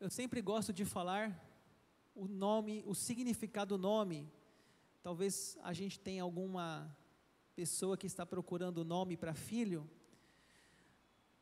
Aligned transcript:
Eu 0.00 0.08
sempre 0.08 0.40
gosto 0.40 0.72
de 0.72 0.84
falar 0.84 1.44
o 2.14 2.28
nome, 2.28 2.84
o 2.86 2.94
significado 2.94 3.76
do 3.76 3.82
nome. 3.82 4.32
Talvez 5.02 5.58
a 5.60 5.72
gente 5.72 5.98
tenha 5.98 6.22
alguma 6.22 6.96
pessoa 7.56 7.96
que 7.96 8.06
está 8.06 8.24
procurando 8.24 8.84
nome 8.84 9.16
para 9.16 9.34
filho. 9.34 9.90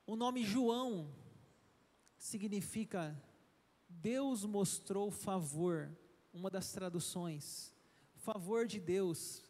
O 0.06 0.16
nome 0.16 0.42
João 0.42 1.14
significa 2.16 3.22
Deus 3.86 4.42
mostrou 4.46 5.10
favor, 5.10 5.94
uma 6.32 6.48
das 6.48 6.72
traduções. 6.72 7.74
Favor 8.14 8.66
de 8.66 8.80
Deus, 8.80 9.44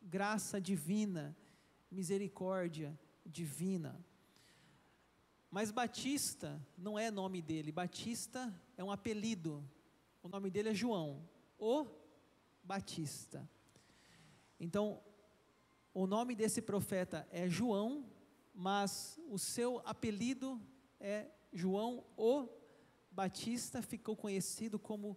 graça 0.00 0.58
divina, 0.58 1.36
misericórdia 1.90 2.98
divina. 3.26 4.02
Mas 5.50 5.70
Batista 5.70 6.60
não 6.76 6.98
é 6.98 7.10
nome 7.10 7.40
dele, 7.40 7.72
Batista 7.72 8.54
é 8.76 8.84
um 8.84 8.90
apelido. 8.90 9.66
O 10.22 10.28
nome 10.28 10.50
dele 10.50 10.68
é 10.70 10.74
João, 10.74 11.26
o 11.58 11.86
Batista. 12.62 13.48
Então, 14.60 15.02
o 15.94 16.06
nome 16.06 16.34
desse 16.34 16.60
profeta 16.60 17.26
é 17.30 17.48
João, 17.48 18.04
mas 18.54 19.18
o 19.28 19.38
seu 19.38 19.80
apelido 19.86 20.60
é 21.00 21.30
João 21.52 22.04
o 22.16 22.46
Batista, 23.10 23.80
ficou 23.80 24.14
conhecido 24.14 24.78
como 24.78 25.16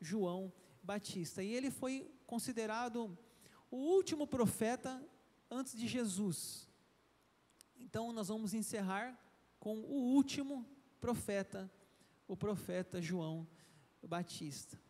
João 0.00 0.52
Batista. 0.82 1.42
E 1.42 1.52
ele 1.52 1.70
foi 1.70 2.10
considerado 2.26 3.16
o 3.70 3.76
último 3.76 4.26
profeta 4.26 5.04
antes 5.50 5.76
de 5.76 5.86
Jesus. 5.86 6.66
Então, 7.76 8.10
nós 8.10 8.28
vamos 8.28 8.54
encerrar 8.54 9.20
com 9.66 9.78
o 9.78 10.14
último 10.14 10.64
profeta, 11.00 11.68
o 12.28 12.36
profeta 12.36 13.02
João 13.02 13.44
Batista. 14.00 14.80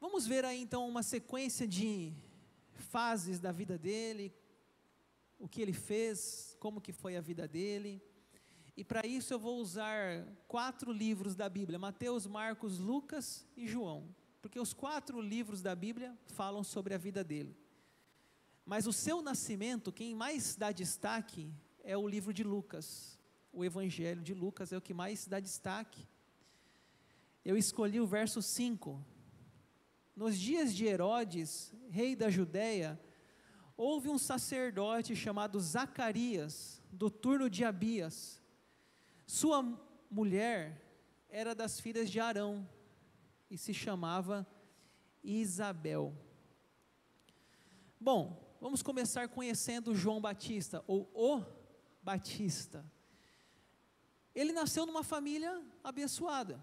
Vamos 0.00 0.26
ver 0.26 0.44
aí 0.44 0.60
então 0.60 0.88
uma 0.88 1.04
sequência 1.04 1.64
de 1.64 2.12
fases 2.72 3.38
da 3.38 3.52
vida 3.52 3.78
dele, 3.78 4.34
o 5.38 5.46
que 5.46 5.62
ele 5.62 5.72
fez, 5.72 6.56
como 6.58 6.80
que 6.80 6.92
foi 6.92 7.16
a 7.16 7.20
vida 7.20 7.46
dele. 7.46 8.02
E 8.76 8.82
para 8.82 9.06
isso 9.06 9.32
eu 9.32 9.38
vou 9.38 9.60
usar 9.60 10.26
quatro 10.48 10.90
livros 10.90 11.36
da 11.36 11.48
Bíblia: 11.48 11.78
Mateus, 11.78 12.26
Marcos, 12.26 12.80
Lucas 12.80 13.46
e 13.56 13.68
João. 13.68 14.12
Porque 14.40 14.58
os 14.58 14.72
quatro 14.72 15.20
livros 15.20 15.62
da 15.62 15.76
Bíblia 15.76 16.18
falam 16.26 16.64
sobre 16.64 16.94
a 16.94 16.98
vida 16.98 17.22
dele. 17.22 17.56
Mas 18.66 18.88
o 18.88 18.92
seu 18.92 19.22
nascimento, 19.22 19.92
quem 19.92 20.16
mais 20.16 20.56
dá 20.56 20.72
destaque 20.72 21.54
é 21.84 21.96
o 21.96 22.08
livro 22.08 22.34
de 22.34 22.42
Lucas 22.42 23.21
o 23.52 23.64
Evangelho 23.64 24.22
de 24.22 24.32
Lucas 24.32 24.72
é 24.72 24.76
o 24.76 24.80
que 24.80 24.94
mais 24.94 25.26
dá 25.26 25.38
destaque. 25.38 26.08
Eu 27.44 27.56
escolhi 27.56 28.00
o 28.00 28.06
verso 28.06 28.40
5. 28.40 29.04
Nos 30.16 30.38
dias 30.38 30.74
de 30.74 30.86
Herodes, 30.86 31.74
rei 31.90 32.16
da 32.16 32.30
Judéia, 32.30 32.98
houve 33.76 34.08
um 34.08 34.18
sacerdote 34.18 35.14
chamado 35.14 35.60
Zacarias, 35.60 36.80
do 36.90 37.10
turno 37.10 37.50
de 37.50 37.64
Abias. 37.64 38.40
Sua 39.26 39.62
mulher 40.10 40.80
era 41.28 41.54
das 41.54 41.80
filhas 41.80 42.10
de 42.10 42.20
Arão 42.20 42.68
e 43.50 43.58
se 43.58 43.74
chamava 43.74 44.46
Isabel. 45.22 46.14
Bom, 48.00 48.56
vamos 48.60 48.82
começar 48.82 49.28
conhecendo 49.28 49.94
João 49.94 50.20
Batista, 50.20 50.82
ou 50.86 51.10
o 51.14 51.44
Batista. 52.02 52.84
Ele 54.34 54.52
nasceu 54.52 54.86
numa 54.86 55.02
família 55.02 55.62
abençoada. 55.82 56.62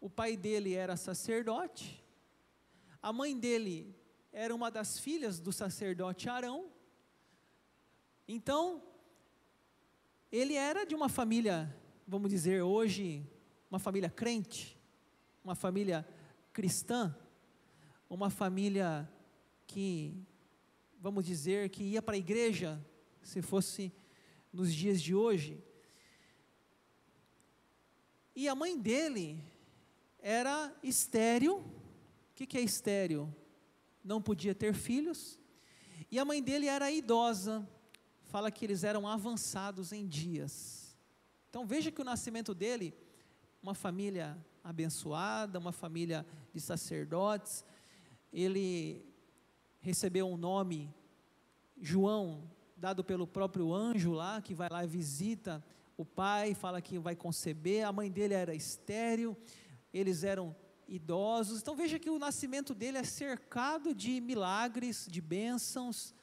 O 0.00 0.10
pai 0.10 0.36
dele 0.36 0.74
era 0.74 0.96
sacerdote, 0.96 2.04
a 3.00 3.12
mãe 3.12 3.38
dele 3.38 3.94
era 4.32 4.54
uma 4.54 4.70
das 4.70 4.98
filhas 4.98 5.38
do 5.38 5.52
sacerdote 5.52 6.28
Arão. 6.28 6.70
Então, 8.26 8.82
ele 10.30 10.54
era 10.54 10.86
de 10.86 10.94
uma 10.94 11.08
família, 11.08 11.74
vamos 12.06 12.30
dizer 12.30 12.62
hoje, 12.62 13.28
uma 13.70 13.78
família 13.78 14.08
crente, 14.08 14.78
uma 15.44 15.54
família 15.54 16.06
cristã, 16.52 17.14
uma 18.08 18.30
família 18.30 19.10
que, 19.66 20.16
vamos 21.00 21.24
dizer, 21.24 21.68
que 21.70 21.82
ia 21.82 22.02
para 22.02 22.14
a 22.14 22.18
igreja, 22.18 22.84
se 23.22 23.42
fosse 23.42 23.92
nos 24.52 24.72
dias 24.72 25.02
de 25.02 25.14
hoje. 25.14 25.62
E 28.34 28.48
a 28.48 28.54
mãe 28.54 28.78
dele 28.78 29.42
era 30.18 30.74
estéril. 30.82 31.58
O 31.58 32.34
que, 32.34 32.46
que 32.46 32.56
é 32.56 32.62
estéril? 32.62 33.32
Não 34.02 34.22
podia 34.22 34.54
ter 34.54 34.72
filhos. 34.72 35.38
E 36.10 36.18
a 36.18 36.24
mãe 36.24 36.42
dele 36.42 36.66
era 36.66 36.90
idosa. 36.90 37.68
Fala 38.22 38.50
que 38.50 38.64
eles 38.64 38.84
eram 38.84 39.06
avançados 39.06 39.92
em 39.92 40.06
dias. 40.06 40.96
Então 41.50 41.66
veja 41.66 41.90
que 41.90 42.00
o 42.00 42.04
nascimento 42.04 42.54
dele, 42.54 42.94
uma 43.62 43.74
família 43.74 44.38
abençoada, 44.64 45.58
uma 45.58 45.72
família 45.72 46.26
de 46.54 46.60
sacerdotes. 46.60 47.62
Ele 48.32 49.04
recebeu 49.80 50.26
um 50.26 50.38
nome, 50.38 50.90
João, 51.78 52.50
dado 52.76 53.04
pelo 53.04 53.26
próprio 53.26 53.74
anjo 53.74 54.12
lá, 54.12 54.40
que 54.40 54.54
vai 54.54 54.70
lá 54.70 54.82
e 54.82 54.88
visita 54.88 55.62
o 55.96 56.04
pai 56.04 56.54
fala 56.54 56.80
que 56.80 56.98
vai 56.98 57.14
conceber, 57.14 57.86
a 57.86 57.92
mãe 57.92 58.10
dele 58.10 58.34
era 58.34 58.54
estéril, 58.54 59.36
eles 59.92 60.24
eram 60.24 60.54
idosos. 60.88 61.60
Então 61.60 61.76
veja 61.76 61.98
que 61.98 62.10
o 62.10 62.18
nascimento 62.18 62.74
dele 62.74 62.98
é 62.98 63.04
cercado 63.04 63.94
de 63.94 64.20
milagres, 64.20 65.06
de 65.08 65.20
bênçãos. 65.20 66.14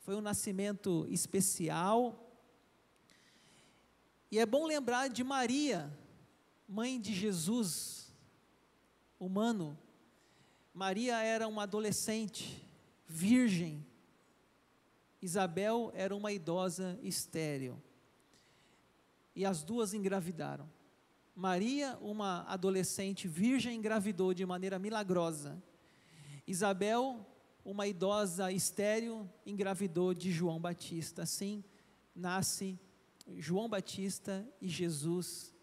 Foi 0.00 0.14
um 0.14 0.20
nascimento 0.20 1.06
especial. 1.08 2.18
E 4.30 4.38
é 4.38 4.46
bom 4.46 4.66
lembrar 4.66 5.08
de 5.08 5.22
Maria, 5.22 5.92
mãe 6.68 7.00
de 7.00 7.14
Jesus, 7.14 8.12
humano. 9.20 9.78
Maria 10.74 11.20
era 11.22 11.46
uma 11.46 11.62
adolescente, 11.62 12.66
virgem. 13.06 13.86
Isabel 15.20 15.92
era 15.94 16.16
uma 16.16 16.32
idosa 16.32 16.98
estéril 17.02 17.80
e 19.34 19.44
as 19.44 19.62
duas 19.62 19.94
engravidaram. 19.94 20.68
Maria, 21.34 21.96
uma 22.00 22.42
adolescente 22.42 23.26
virgem, 23.26 23.76
engravidou 23.76 24.34
de 24.34 24.44
maneira 24.44 24.78
milagrosa. 24.78 25.62
Isabel, 26.46 27.26
uma 27.64 27.86
idosa 27.86 28.52
estéril, 28.52 29.28
engravidou 29.46 30.12
de 30.12 30.30
João 30.30 30.60
Batista. 30.60 31.22
Assim 31.22 31.64
nasce 32.14 32.78
João 33.38 33.68
Batista 33.68 34.46
e 34.60 34.68
Jesus, 34.68 35.54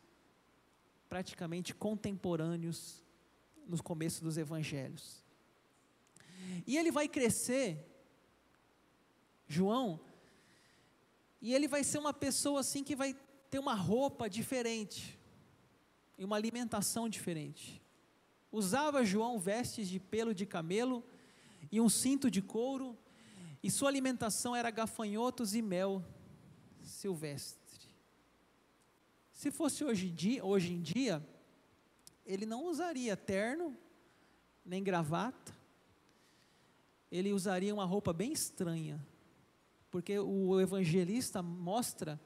praticamente 1.07 1.73
contemporâneos 1.75 3.03
no 3.67 3.81
começo 3.83 4.23
dos 4.23 4.37
evangelhos. 4.37 5.23
E 6.65 6.77
ele 6.77 6.91
vai 6.91 7.07
crescer, 7.07 7.85
João, 9.47 9.99
e 11.41 11.53
ele 11.53 11.67
vai 11.67 11.83
ser 11.83 11.99
uma 11.99 12.13
pessoa 12.13 12.61
assim 12.61 12.83
que 12.83 12.95
vai 12.95 13.15
ter 13.49 13.59
uma 13.59 13.73
roupa 13.73 14.29
diferente 14.29 15.17
e 16.17 16.23
uma 16.23 16.35
alimentação 16.35 17.09
diferente. 17.09 17.81
Usava 18.51 19.05
João 19.05 19.39
vestes 19.39 19.87
de 19.87 19.99
pelo 19.99 20.33
de 20.33 20.45
camelo 20.45 21.03
e 21.71 21.79
um 21.79 21.89
cinto 21.89 22.29
de 22.29 22.41
couro, 22.41 22.97
e 23.61 23.69
sua 23.69 23.89
alimentação 23.89 24.55
era 24.55 24.71
gafanhotos 24.71 25.53
e 25.53 25.61
mel 25.61 26.03
silvestre. 26.81 27.59
Se 29.31 29.51
fosse 29.51 29.83
hoje 29.83 30.07
em 30.07 30.13
dia, 30.13 30.43
hoje 30.43 30.73
em 30.73 30.81
dia 30.81 31.25
ele 32.25 32.45
não 32.45 32.65
usaria 32.65 33.17
terno, 33.17 33.75
nem 34.65 34.83
gravata, 34.83 35.57
ele 37.11 37.33
usaria 37.33 37.73
uma 37.73 37.85
roupa 37.85 38.13
bem 38.13 38.31
estranha, 38.31 39.03
porque 39.89 40.19
o 40.19 40.59
evangelista 40.59 41.41
mostra 41.41 42.19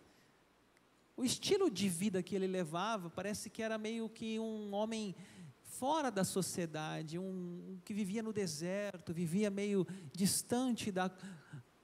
o 1.15 1.23
estilo 1.23 1.69
de 1.69 1.87
vida 1.87 2.23
que 2.23 2.35
ele 2.35 2.47
levava 2.47 3.09
parece 3.09 3.49
que 3.49 3.61
era 3.61 3.77
meio 3.77 4.09
que 4.09 4.39
um 4.39 4.73
homem 4.73 5.15
fora 5.61 6.09
da 6.09 6.23
sociedade, 6.23 7.19
um, 7.19 7.79
que 7.83 7.93
vivia 7.93 8.23
no 8.23 8.33
deserto, 8.33 9.13
vivia 9.13 9.49
meio 9.49 9.85
distante 10.11 10.91
da, 10.91 11.11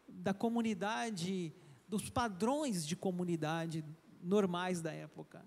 da 0.07 0.33
comunidade, 0.33 1.53
dos 1.87 2.09
padrões 2.09 2.85
de 2.85 2.95
comunidade 2.95 3.83
normais 4.21 4.81
da 4.81 4.91
época. 4.91 5.43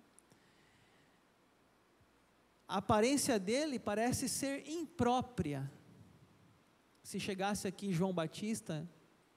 A 2.66 2.78
aparência 2.78 3.38
dele 3.38 3.78
parece 3.78 4.28
ser 4.28 4.68
imprópria. 4.68 5.70
Se 7.02 7.20
chegasse 7.20 7.68
aqui 7.68 7.92
João 7.92 8.12
Batista, 8.12 8.88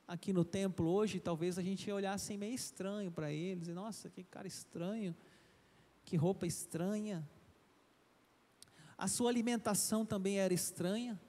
aqui 0.08 0.32
no 0.32 0.46
templo 0.46 0.88
hoje, 0.88 1.20
talvez 1.20 1.58
a 1.58 1.62
gente 1.62 1.92
olhar 1.92 2.14
assim 2.14 2.38
meio 2.38 2.54
estranho 2.54 3.12
para 3.12 3.32
eles, 3.32 3.68
e 3.68 3.74
nossa, 3.74 4.10
que 4.10 4.24
cara 4.24 4.48
estranho, 4.48 5.16
que 6.04 6.16
roupa 6.16 6.46
estranha. 6.46 7.28
A 8.98 9.08
sua 9.08 9.30
alimentação 9.30 10.06
também 10.06 10.40
era 10.40 10.54
estranha. 10.54 11.20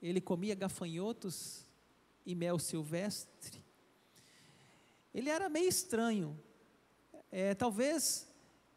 Ele 0.00 0.20
comia 0.20 0.54
gafanhotos 0.54 1.66
e 2.24 2.34
mel 2.34 2.58
silvestre. 2.58 3.64
Ele 5.12 5.28
era 5.28 5.48
meio 5.48 5.68
estranho. 5.68 6.38
É, 7.30 7.54
talvez 7.54 8.31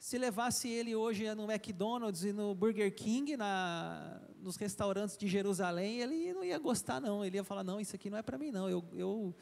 se 0.06 0.20
levasse 0.20 0.68
ele 0.70 0.96
hoje 0.96 1.34
no 1.34 1.52
McDonald's 1.52 2.24
e 2.24 2.32
no 2.32 2.54
Burger 2.54 2.94
King, 2.94 3.36
na, 3.36 4.22
nos 4.40 4.56
restaurantes 4.56 5.18
de 5.18 5.28
Jerusalém, 5.28 6.00
ele 6.00 6.32
não 6.32 6.44
ia 6.44 6.60
gostar, 6.60 7.02
não. 7.02 7.26
Ele 7.26 7.38
ia 7.38 7.44
falar: 7.44 7.64
não, 7.64 7.80
isso 7.80 7.96
aqui 7.96 8.08
não 8.08 8.20
é 8.20 8.22
para 8.22 8.38
mim, 8.38 8.52
não. 8.52 8.70
Eu, 8.70 8.86
eu, 8.94 9.36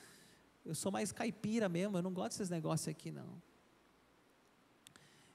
eu 0.63 0.74
sou 0.74 0.89
mais 0.89 1.12
caipira 1.12 1.68
mesmo, 1.68 1.98
eu 1.98 2.01
não 2.01 2.13
gosto 2.13 2.38
desses 2.38 2.50
negócios 2.50 2.88
aqui, 2.88 3.12
não. 3.12 3.42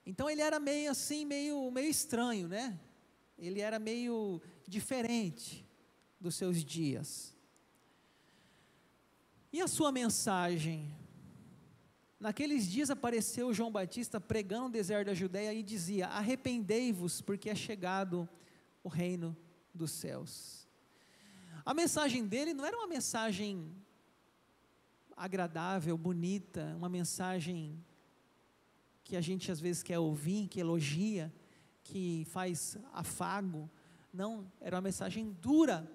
Então 0.07 0.31
ele 0.31 0.41
era 0.41 0.59
meio 0.59 0.91
assim, 0.91 1.27
meio, 1.27 1.71
meio 1.71 1.91
estranho, 1.91 2.49
né? 2.49 2.81
Ele 3.39 3.61
era 3.61 3.79
meio 3.79 4.41
diferente 4.67 5.63
dos 6.19 6.37
seus 6.37 6.65
dias. 6.65 7.37
E 9.53 9.61
a 9.61 9.69
sua 9.69 9.93
mensagem? 9.93 10.91
Naqueles 12.21 12.67
dias 12.67 12.91
apareceu 12.91 13.55
João 13.55 13.71
Batista 13.71 14.21
pregando 14.21 14.65
no 14.65 14.71
deserto 14.71 15.07
da 15.07 15.15
Judéia 15.15 15.55
e 15.55 15.63
dizia: 15.63 16.09
Arrependei-vos, 16.09 17.21
porque 17.21 17.49
é 17.49 17.55
chegado 17.55 18.29
o 18.83 18.89
reino 18.89 19.37
dos 19.73 19.93
céus. 19.93 20.67
A 21.65 21.73
mensagem 21.73 22.27
dele 22.27 22.53
não 22.53 22.65
era 22.65 22.77
uma 22.77 22.89
mensagem 22.89 23.73
agradável, 25.17 25.97
bonita, 25.97 26.75
uma 26.77 26.89
mensagem 26.89 27.85
que 29.05 29.17
a 29.17 29.21
gente 29.21 29.53
às 29.53 29.61
vezes 29.61 29.83
quer 29.83 29.99
ouvir, 29.99 30.49
que 30.49 30.59
elogia, 30.59 31.33
que 31.85 32.27
faz 32.31 32.77
afago. 32.93 33.71
Não, 34.13 34.51
era 34.61 34.77
uma 34.77 34.83
mensagem 34.83 35.31
dura. 35.41 35.89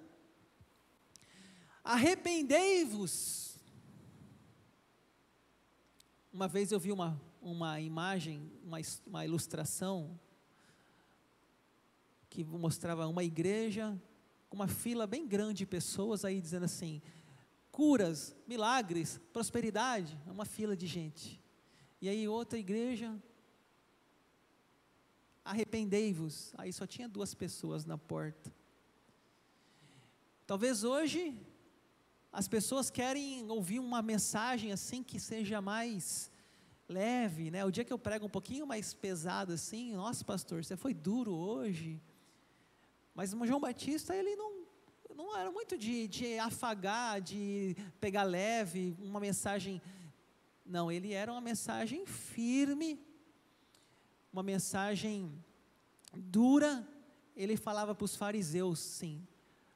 Arrependei-vos 1.83 3.52
uma 6.33 6.47
vez 6.47 6.71
eu 6.71 6.79
vi 6.79 6.91
uma, 6.91 7.21
uma 7.39 7.79
imagem, 7.79 8.51
uma, 8.63 8.79
uma 9.05 9.23
ilustração, 9.23 10.19
que 12.27 12.43
mostrava 12.43 13.05
uma 13.05 13.23
igreja 13.23 13.95
com 14.49 14.55
uma 14.55 14.67
fila 14.67 15.05
bem 15.05 15.27
grande 15.27 15.59
de 15.59 15.65
pessoas 15.67 16.25
aí 16.25 16.41
dizendo 16.41 16.63
assim: 16.65 16.99
curas, 17.71 18.35
milagres, 18.47 19.21
prosperidade, 19.31 20.19
é 20.25 20.31
uma 20.31 20.43
fila 20.43 20.75
de 20.75 20.87
gente. 20.87 21.39
E 22.01 22.09
aí 22.09 22.27
outra 22.27 22.57
igreja, 22.57 23.15
arrependei-vos. 25.45 26.51
Aí 26.57 26.73
só 26.73 26.87
tinha 26.87 27.07
duas 27.07 27.35
pessoas 27.35 27.85
na 27.85 27.97
porta. 27.97 28.51
Talvez 30.47 30.83
hoje 30.83 31.39
as 32.33 32.47
pessoas 32.47 32.89
querem 32.89 33.47
ouvir 33.47 33.77
uma 33.77 34.01
mensagem 34.01 34.71
assim 34.71 35.03
que 35.03 35.19
seja 35.19 35.61
mais 35.61 36.31
leve, 36.89 37.51
né? 37.51 37.63
O 37.63 37.69
dia 37.69 37.85
que 37.85 37.93
eu 37.93 37.99
prego 37.99 38.25
um 38.25 38.29
pouquinho 38.29 38.65
mais 38.65 38.91
pesado 38.91 39.53
assim, 39.53 39.93
nossa 39.93 40.25
pastor, 40.25 40.65
você 40.65 40.75
foi 40.75 40.95
duro 40.95 41.31
hoje. 41.31 42.01
Mas 43.13 43.35
o 43.35 43.45
João 43.45 43.59
Batista, 43.59 44.15
ele 44.15 44.35
não, 44.35 44.65
não 45.15 45.37
era 45.37 45.51
muito 45.51 45.77
de, 45.77 46.07
de 46.07 46.39
afagar, 46.39 47.21
de 47.21 47.77
pegar 48.01 48.23
leve, 48.23 48.97
uma 48.99 49.19
mensagem. 49.19 49.79
Não, 50.65 50.91
ele 50.91 51.13
era 51.13 51.31
uma 51.31 51.41
mensagem 51.41 52.03
firme, 52.07 52.99
uma 54.31 54.41
mensagem 54.41 55.31
dura. 56.11 56.83
Ele 57.35 57.55
falava 57.55 57.93
para 57.93 58.05
os 58.05 58.15
fariseus, 58.15 58.79
sim, 58.79 59.27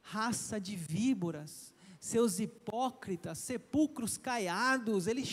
raça 0.01 0.59
de 0.59 0.75
víboras 0.75 1.76
seus 1.99 2.39
hipócritas, 2.39 3.37
sepulcros 3.39 4.17
caiados, 4.17 5.07
ele 5.07 5.23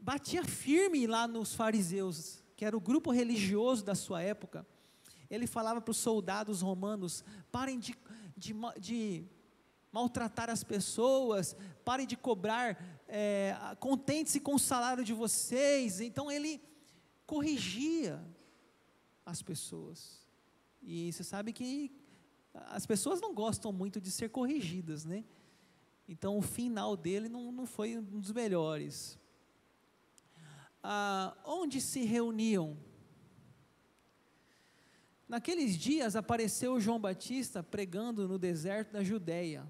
batia 0.00 0.44
firme 0.44 1.06
lá 1.06 1.28
nos 1.28 1.54
fariseus, 1.54 2.42
que 2.56 2.64
era 2.64 2.76
o 2.76 2.80
grupo 2.80 3.10
religioso 3.10 3.84
da 3.84 3.94
sua 3.94 4.22
época. 4.22 4.66
Ele 5.30 5.46
falava 5.46 5.80
para 5.80 5.90
os 5.90 5.96
soldados 5.96 6.60
romanos: 6.60 7.24
parem 7.50 7.78
de, 7.78 7.96
de, 8.36 8.54
de 8.78 9.24
maltratar 9.90 10.50
as 10.50 10.64
pessoas, 10.64 11.56
parem 11.84 12.06
de 12.06 12.16
cobrar, 12.16 12.78
é, 13.08 13.54
contente-se 13.78 14.40
com 14.40 14.54
o 14.54 14.58
salário 14.58 15.04
de 15.04 15.12
vocês. 15.12 16.00
Então 16.00 16.30
ele 16.30 16.60
corrigia 17.26 18.22
as 19.24 19.42
pessoas. 19.42 20.26
E 20.82 21.12
você 21.12 21.22
sabe 21.22 21.52
que 21.52 21.94
as 22.52 22.84
pessoas 22.84 23.20
não 23.20 23.32
gostam 23.32 23.72
muito 23.72 24.00
de 24.00 24.10
ser 24.10 24.28
corrigidas, 24.28 25.04
né? 25.04 25.24
Então 26.12 26.36
o 26.36 26.42
final 26.42 26.94
dele 26.94 27.26
não, 27.26 27.50
não 27.50 27.64
foi 27.64 27.96
um 27.96 28.02
dos 28.02 28.32
melhores. 28.32 29.18
Ah, 30.82 31.34
onde 31.42 31.80
se 31.80 32.04
reuniam? 32.04 32.76
Naqueles 35.26 35.74
dias 35.74 36.14
apareceu 36.14 36.78
João 36.78 37.00
Batista 37.00 37.62
pregando 37.62 38.28
no 38.28 38.38
deserto 38.38 38.92
da 38.92 39.02
Judéia. 39.02 39.66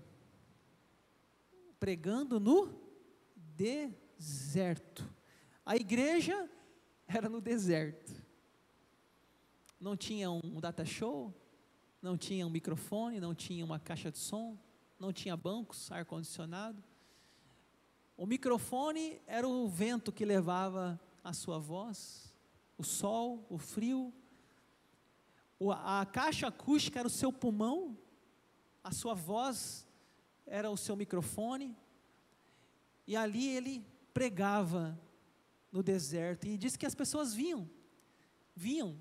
Pregando 1.78 2.40
no 2.40 2.74
deserto. 3.36 5.08
A 5.64 5.76
igreja 5.76 6.50
era 7.06 7.28
no 7.28 7.40
deserto. 7.40 8.12
Não 9.78 9.96
tinha 9.96 10.28
um 10.28 10.58
data 10.58 10.84
show, 10.84 11.32
não 12.02 12.18
tinha 12.18 12.44
um 12.44 12.50
microfone, 12.50 13.20
não 13.20 13.32
tinha 13.32 13.64
uma 13.64 13.78
caixa 13.78 14.10
de 14.10 14.18
som 14.18 14.58
não 15.02 15.12
tinha 15.12 15.36
bancos, 15.36 15.90
ar-condicionado. 15.90 16.80
O 18.16 18.24
microfone 18.24 19.20
era 19.26 19.48
o 19.48 19.66
vento 19.66 20.12
que 20.12 20.24
levava 20.24 21.00
a 21.24 21.32
sua 21.32 21.58
voz, 21.58 22.32
o 22.78 22.84
sol, 22.84 23.44
o 23.50 23.58
frio. 23.58 24.14
A 25.84 26.06
caixa 26.06 26.46
acústica 26.46 27.00
era 27.00 27.08
o 27.08 27.10
seu 27.10 27.32
pulmão, 27.32 27.98
a 28.84 28.92
sua 28.92 29.12
voz 29.12 29.84
era 30.46 30.70
o 30.70 30.76
seu 30.76 30.94
microfone. 30.94 31.76
E 33.04 33.16
ali 33.16 33.48
ele 33.48 33.84
pregava 34.14 34.96
no 35.72 35.82
deserto 35.82 36.46
e 36.46 36.56
disse 36.56 36.78
que 36.78 36.86
as 36.86 36.94
pessoas 36.94 37.34
vinham, 37.34 37.68
vinham, 38.54 38.96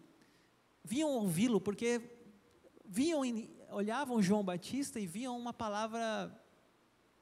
vinham 0.83 1.11
ouvi-lo, 1.11 1.61
porque 1.61 2.01
vinham 2.83 3.23
olhavam 3.71 4.21
João 4.21 4.43
Batista 4.43 4.99
e 4.99 5.07
viam 5.07 5.37
uma 5.37 5.53
palavra 5.53 6.31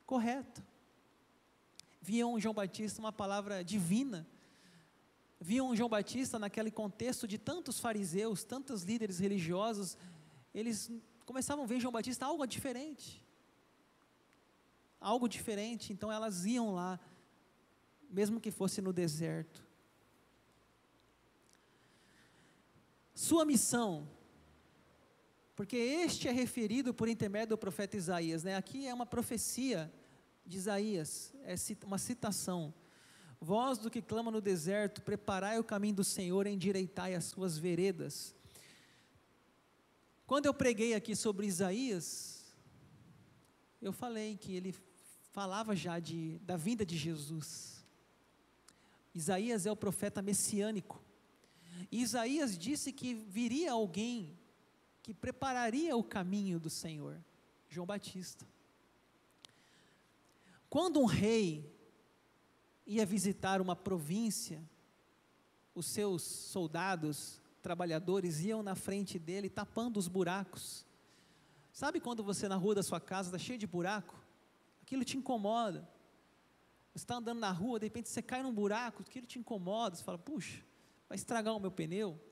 correta. 0.06 0.66
Viam 2.02 2.40
João 2.40 2.54
Batista 2.54 3.00
uma 3.00 3.12
palavra 3.12 3.64
divina. 3.64 4.28
Viam 5.40 5.76
João 5.76 5.88
Batista 5.88 6.38
naquele 6.38 6.72
contexto 6.72 7.28
de 7.28 7.38
tantos 7.38 7.80
fariseus, 7.80 8.44
tantos 8.44 8.84
líderes 8.84 9.20
religiosos, 9.20 9.98
eles 10.54 10.92
começavam 11.26 11.64
a 11.64 11.68
ver 11.68 11.80
João 11.80 11.94
Batista 11.94 12.26
algo 12.26 12.46
diferente. 12.46 13.24
Algo 15.00 15.30
diferente, 15.30 15.94
então 15.94 16.12
elas 16.12 16.46
iam 16.46 16.74
lá, 16.74 17.00
mesmo 18.10 18.42
que 18.42 18.52
fosse 18.52 18.82
no 18.82 18.92
deserto. 18.92 19.66
Sua 23.14 23.46
missão 23.46 24.10
porque 25.60 25.76
este 25.76 26.30
é 26.30 26.32
referido 26.32 26.94
por 26.94 27.10
intermédio 27.10 27.50
do 27.50 27.58
profeta 27.58 27.98
Isaías, 27.98 28.46
né? 28.46 28.56
Aqui 28.56 28.88
é 28.88 28.94
uma 28.94 29.06
profecia 29.06 29.92
de 30.46 30.56
Isaías, 30.56 31.34
é 31.44 31.54
uma 31.86 31.98
citação. 31.98 32.74
Voz 33.42 33.78
do 33.78 33.92
que 33.92 34.02
clama 34.02 34.32
no 34.32 34.40
deserto, 34.40 35.02
preparai 35.02 35.60
o 35.60 35.64
caminho 35.66 35.96
do 35.96 36.04
Senhor, 36.06 36.48
endireitai 36.48 37.14
as 37.14 37.26
suas 37.26 37.58
veredas. 37.58 38.34
Quando 40.26 40.46
eu 40.46 40.54
preguei 40.54 40.94
aqui 40.94 41.14
sobre 41.14 41.46
Isaías, 41.46 42.56
eu 43.82 43.92
falei 43.92 44.38
que 44.38 44.56
ele 44.56 44.74
falava 45.34 45.76
já 45.76 46.00
de, 46.00 46.40
da 46.40 46.56
vinda 46.56 46.86
de 46.86 46.96
Jesus. 46.96 47.86
Isaías 49.14 49.66
é 49.66 49.72
o 49.74 49.76
profeta 49.76 50.22
messiânico. 50.22 51.04
E 51.92 52.02
Isaías 52.02 52.58
disse 52.58 52.94
que 52.94 53.14
viria 53.14 53.74
alguém 53.74 54.39
que 55.10 55.14
prepararia 55.16 55.98
o 55.98 56.04
caminho 56.04 56.60
do 56.60 56.70
Senhor, 56.70 57.20
João 57.68 57.88
Batista. 57.88 58.46
Quando 60.70 61.00
um 61.00 61.06
rei 61.06 61.76
ia 62.86 63.08
visitar 63.08 63.60
uma 63.60 63.76
província, 63.76 64.64
os 65.74 65.88
seus 65.88 66.22
soldados, 66.22 67.42
trabalhadores, 67.60 68.42
iam 68.42 68.62
na 68.62 68.76
frente 68.76 69.18
dele 69.18 69.50
tapando 69.50 69.98
os 69.98 70.08
buracos. 70.08 70.86
Sabe 71.74 72.00
quando 72.00 72.24
você 72.24 72.48
na 72.48 72.56
rua 72.56 72.76
da 72.76 72.84
sua 72.84 73.02
casa 73.02 73.30
está 73.30 73.40
cheio 73.40 73.58
de 73.58 73.66
buraco? 73.66 74.24
Aquilo 74.84 75.04
te 75.04 75.18
incomoda. 75.18 75.90
Você 76.94 77.04
está 77.04 77.16
andando 77.16 77.40
na 77.40 77.52
rua, 77.52 77.80
de 77.80 77.88
repente 77.88 78.10
você 78.10 78.22
cai 78.22 78.44
num 78.44 78.54
buraco, 78.54 79.02
aquilo 79.02 79.26
te 79.26 79.40
incomoda. 79.40 79.96
Você 79.96 80.04
fala, 80.04 80.20
puxa, 80.20 80.64
vai 81.08 81.16
estragar 81.16 81.56
o 81.56 81.60
meu 81.60 81.72
pneu. 81.72 82.24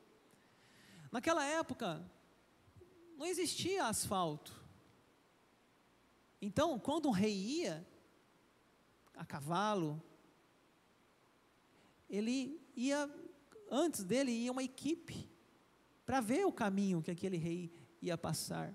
Naquela 1.12 1.44
época, 1.44 2.06
não 3.18 3.26
existia 3.26 3.86
asfalto. 3.86 4.54
Então, 6.42 6.78
quando 6.78 7.10
um 7.10 7.12
rei 7.12 7.34
ia 7.34 7.86
a 9.16 9.26
cavalo, 9.26 10.02
ele 12.08 12.62
ia, 12.76 13.10
antes 13.72 14.04
dele 14.04 14.32
ia 14.32 14.52
uma 14.52 14.64
equipe 14.64 15.28
para 16.06 16.22
ver 16.22 16.46
o 16.46 16.52
caminho 16.52 17.02
que 17.02 17.10
aquele 17.10 17.38
rei 17.38 17.72
ia 18.02 18.18
passar. 18.18 18.74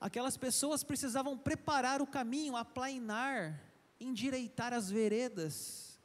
Aquelas 0.00 0.36
pessoas 0.36 0.84
precisavam 0.84 1.36
preparar 1.36 2.00
o 2.00 2.06
caminho, 2.06 2.56
aplainar, 2.56 3.60
endireitar 3.98 4.72
as 4.72 4.88
veredas. 4.88 6.00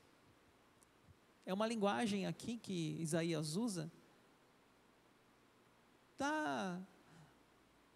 É 1.46 1.54
uma 1.54 1.68
linguagem 1.68 2.26
aqui 2.26 2.58
que 2.58 2.98
Isaías 3.00 3.56
usa 3.56 3.90
da, 6.18 6.82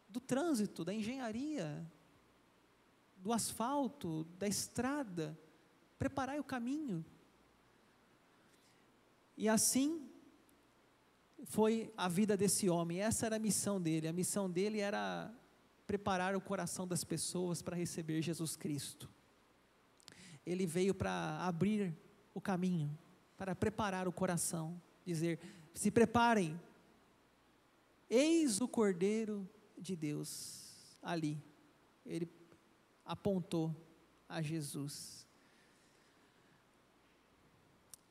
do 0.10 0.20
trânsito, 0.20 0.84
da 0.84 0.94
engenharia, 0.94 1.86
do 3.18 3.32
asfalto, 3.32 4.24
da 4.38 4.48
estrada, 4.48 5.38
preparar 5.98 6.40
o 6.40 6.44
caminho. 6.44 7.06
E 9.38 9.48
assim 9.48 10.10
foi 11.46 11.94
a 11.96 12.08
vida 12.10 12.36
desse 12.36 12.70
homem, 12.70 13.02
essa 13.02 13.26
era 13.26 13.36
a 13.36 13.40
missão 13.40 13.80
dele. 13.80 14.08
A 14.08 14.14
missão 14.14 14.50
dele 14.50 14.80
era 14.80 15.34
preparar 15.86 16.36
o 16.36 16.42
coração 16.42 16.88
das 16.88 17.04
pessoas 17.04 17.62
para 17.62 17.76
receber 17.76 18.22
Jesus 18.22 18.56
Cristo. 18.56 19.10
Ele 20.46 20.66
veio 20.66 20.94
para 20.94 21.40
abrir 21.42 21.96
o 22.34 22.42
caminho, 22.42 22.98
para 23.38 23.56
preparar 23.56 24.08
o 24.08 24.12
coração, 24.12 24.82
dizer: 25.06 25.40
se 25.74 25.90
preparem, 25.90 26.60
eis 28.10 28.60
o 28.60 28.68
Cordeiro 28.68 29.48
de 29.80 29.96
Deus 29.96 30.98
ali. 31.02 31.42
Ele 32.06 32.30
apontou 33.06 33.76
a 34.28 34.42
Jesus. 34.42 35.28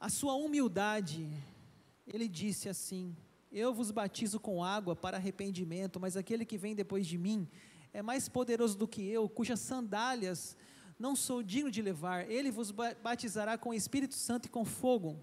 A 0.00 0.08
sua 0.08 0.34
humildade, 0.34 1.28
ele 2.06 2.28
disse 2.28 2.68
assim: 2.68 3.16
Eu 3.50 3.74
vos 3.74 3.90
batizo 3.90 4.38
com 4.40 4.62
água 4.62 4.94
para 4.96 5.16
arrependimento, 5.16 5.98
mas 6.00 6.16
aquele 6.16 6.44
que 6.44 6.58
vem 6.58 6.74
depois 6.74 7.06
de 7.06 7.18
mim 7.18 7.48
é 7.92 8.02
mais 8.02 8.28
poderoso 8.28 8.76
do 8.76 8.86
que 8.86 9.02
eu, 9.02 9.28
cujas 9.28 9.60
sandálias 9.60 10.56
não 10.98 11.14
sou 11.14 11.42
digno 11.42 11.70
de 11.70 11.80
levar. 11.80 12.28
Ele 12.28 12.50
vos 12.50 12.70
batizará 12.70 13.56
com 13.56 13.70
o 13.70 13.74
Espírito 13.74 14.14
Santo 14.14 14.46
e 14.46 14.48
com 14.48 14.64
fogo. 14.64 15.18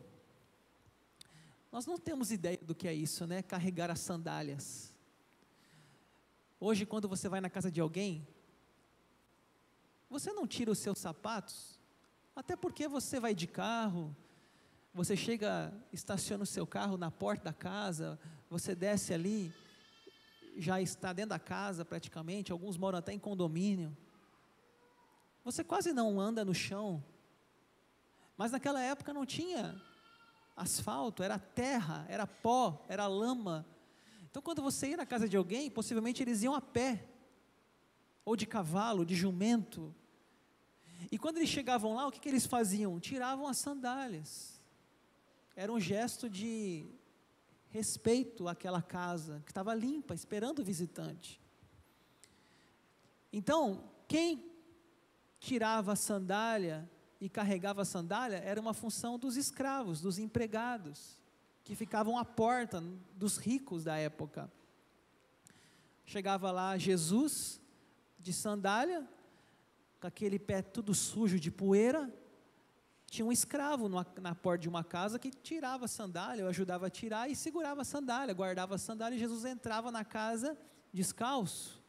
Nós 1.71 1.85
não 1.85 1.97
temos 1.97 2.31
ideia 2.31 2.57
do 2.61 2.73
que 2.73 2.87
é 2.87 2.93
isso, 2.93 3.27
né? 3.27 3.41
Carregar 3.41 3.91
as 3.91 3.99
sandálias. 3.99 4.94
Hoje, 6.59 6.85
quando 6.85 7.07
você 7.07 7.27
vai 7.27 7.41
na 7.41 7.49
casa 7.49 7.71
de 7.71 7.81
alguém, 7.81 8.27
você 10.09 10.31
não 10.31 10.47
tira 10.47 10.71
os 10.71 10.79
seus 10.79 10.97
sapatos, 10.97 11.79
até 12.35 12.55
porque 12.55 12.87
você 12.87 13.19
vai 13.19 13.35
de 13.35 13.47
carro, 13.47 14.15
você 14.93 15.17
chega, 15.17 15.73
estaciona 15.91 16.43
o 16.43 16.47
seu 16.47 16.65
carro 16.65 16.97
na 16.97 17.11
porta 17.11 17.45
da 17.45 17.53
casa, 17.53 18.19
você 18.49 18.73
desce 18.73 19.13
ali, 19.13 19.53
já 20.57 20.79
está 20.79 21.11
dentro 21.11 21.31
da 21.31 21.39
casa 21.39 21.83
praticamente, 21.83 22.51
alguns 22.51 22.77
moram 22.77 22.99
até 22.99 23.11
em 23.11 23.19
condomínio. 23.19 23.95
Você 25.43 25.63
quase 25.63 25.91
não 25.93 26.19
anda 26.19 26.45
no 26.45 26.53
chão. 26.53 27.03
Mas 28.37 28.51
naquela 28.51 28.81
época 28.81 29.13
não 29.13 29.25
tinha 29.25 29.79
asfalto, 30.55 31.21
era 31.21 31.37
terra, 31.37 32.05
era 32.09 32.25
pó, 32.25 32.85
era 32.87 33.05
lama. 33.07 33.65
Então 34.35 34.43
quando 34.43 34.61
você 34.61 34.89
ia 34.89 34.97
na 34.97 35.05
casa 35.05 35.29
de 35.29 35.37
alguém, 35.37 35.71
possivelmente 35.71 36.21
eles 36.21 36.43
iam 36.43 36.53
a 36.53 36.59
pé, 36.59 37.07
ou 38.25 38.35
de 38.35 38.45
cavalo, 38.45 39.05
de 39.05 39.15
jumento. 39.15 39.95
E 41.09 41.17
quando 41.17 41.37
eles 41.37 41.47
chegavam 41.47 41.95
lá, 41.95 42.05
o 42.05 42.11
que, 42.11 42.19
que 42.19 42.27
eles 42.27 42.45
faziam? 42.45 42.99
Tiravam 42.99 43.47
as 43.47 43.55
sandálias. 43.55 44.61
Era 45.55 45.71
um 45.71 45.79
gesto 45.79 46.29
de 46.29 46.85
respeito 47.69 48.49
àquela 48.49 48.81
casa 48.81 49.41
que 49.45 49.51
estava 49.51 49.73
limpa, 49.73 50.13
esperando 50.13 50.59
o 50.59 50.65
visitante. 50.65 51.41
Então, 53.31 53.89
quem 54.05 54.51
tirava 55.39 55.93
a 55.93 55.95
sandália 55.95 56.91
e 57.21 57.29
carregava 57.29 57.83
a 57.83 57.85
sandália 57.85 58.39
era 58.39 58.59
uma 58.59 58.73
função 58.73 59.17
dos 59.17 59.37
escravos, 59.37 60.01
dos 60.01 60.19
empregados, 60.19 61.21
que 61.65 61.75
ficavam 61.75 62.15
à 62.15 62.23
porta 62.23 62.81
dos 63.15 63.37
ricos 63.37 63.83
da 63.83 63.97
época. 63.97 64.49
Chegava 66.05 66.51
lá 66.51 66.77
Jesus 66.77 67.59
de 68.19 68.31
sandália, 68.31 69.05
com 69.99 70.05
aquele 70.05 70.37
pé 70.37 70.61
tudo 70.61 70.93
sujo 70.93 71.39
de 71.39 71.49
poeira, 71.49 72.13
tinha 73.07 73.25
um 73.25 73.31
escravo 73.31 73.89
numa, 73.89 74.05
na 74.21 74.35
porta 74.35 74.61
de 74.61 74.69
uma 74.69 74.83
casa 74.83 75.17
que 75.17 75.31
tirava 75.31 75.85
a 75.85 75.87
sandália, 75.87 76.43
eu 76.43 76.47
ajudava 76.47 76.85
a 76.85 76.89
tirar 76.89 77.29
e 77.31 77.35
segurava 77.35 77.81
a 77.81 77.85
sandália, 77.85 78.33
guardava 78.33 78.75
a 78.75 78.77
sandália 78.77 79.15
e 79.15 79.19
Jesus 79.19 79.43
entrava 79.43 79.91
na 79.91 80.05
casa 80.05 80.55
descalço. 80.93 81.83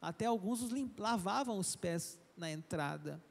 Até 0.00 0.26
alguns 0.26 0.62
os 0.62 0.72
lavavam 0.98 1.58
os 1.58 1.76
pés 1.76 2.18
na 2.36 2.50
entrada. 2.50 3.22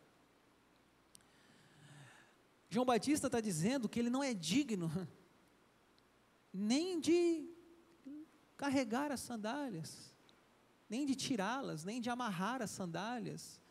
João 2.69 2.85
Batista 2.85 3.27
está 3.27 3.41
dizendo 3.41 3.89
que 3.89 3.99
ele 3.99 4.09
não 4.09 4.23
é 4.23 4.33
digno 4.33 4.89
nem 6.53 6.99
de 6.99 7.49
carregar 8.57 9.11
as 9.11 9.21
sandálias, 9.21 10.13
nem 10.89 11.05
de 11.05 11.15
tirá-las, 11.15 11.83
nem 11.83 11.99
de 12.01 12.09
amarrar 12.09 12.61
as 12.61 12.71
sandálias 12.71 13.61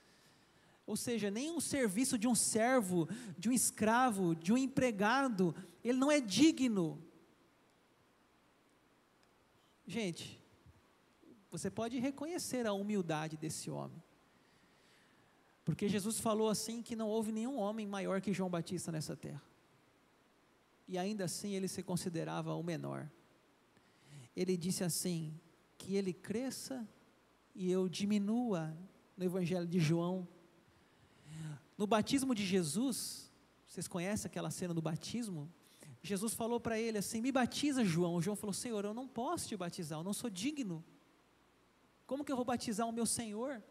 ou 0.91 0.97
seja, 0.97 1.31
nem 1.31 1.53
um 1.53 1.61
serviço 1.61 2.19
de 2.19 2.27
um 2.27 2.35
servo, 2.35 3.09
de 3.39 3.49
um 3.49 3.53
escravo, 3.53 4.35
de 4.35 4.53
um 4.53 4.57
empregado, 4.59 5.55
ele 5.85 5.97
não 5.97 6.11
é 6.11 6.21
digno. 6.21 7.01
Gente, 9.87 10.43
você 11.49 11.71
pode 11.71 11.97
reconhecer 12.01 12.67
a 12.67 12.73
humildade 12.73 13.37
desse 13.37 13.71
homem. 13.71 14.03
Porque 15.65 15.89
Jesus 15.89 16.19
falou 16.19 16.49
assim 16.49 16.83
que 16.83 16.97
não 16.97 17.09
houve 17.09 17.31
nenhum 17.31 17.57
homem 17.57 17.87
maior 17.87 18.21
que 18.21 18.33
João 18.33 18.51
Batista 18.51 18.91
nessa 18.91 19.17
terra. 19.17 19.43
E 20.91 20.99
ainda 20.99 21.25
assim 21.25 21.55
ele 21.55 21.69
se 21.69 21.83
considerava 21.83 22.55
o 22.55 22.63
menor. 22.63 23.11
Ele 24.37 24.59
disse 24.59 24.85
assim: 24.85 25.33
que 25.79 25.97
ele 25.97 26.13
cresça 26.13 26.87
e 27.55 27.71
eu 27.71 27.89
diminua 27.89 28.77
no 29.17 29.25
Evangelho 29.25 29.67
de 29.67 29.81
João 29.81 30.29
no 31.81 31.87
batismo 31.87 32.35
de 32.35 32.45
Jesus, 32.45 33.33
vocês 33.67 33.89
conhecem 33.89 34.29
aquela 34.29 34.51
cena 34.51 34.75
do 34.75 34.83
batismo? 34.83 35.51
Jesus 36.03 36.35
falou 36.35 36.61
para 36.61 36.79
ele 36.79 36.99
assim: 36.99 37.23
Me 37.23 37.33
batiza, 37.33 37.83
João. 37.83 38.21
João 38.21 38.37
falou: 38.37 38.53
Senhor, 38.53 38.85
eu 38.85 38.93
não 38.93 39.09
posso 39.09 39.49
te 39.49 39.57
batizar, 39.57 39.99
eu 39.99 40.05
não 40.05 40.13
sou 40.13 40.29
digno. 40.29 40.85
Como 42.07 42.23
que 42.23 42.31
eu 42.31 42.37
vou 42.37 42.45
batizar 42.45 42.87
o 42.87 42.93
meu 42.93 43.07
Senhor? 43.07 43.63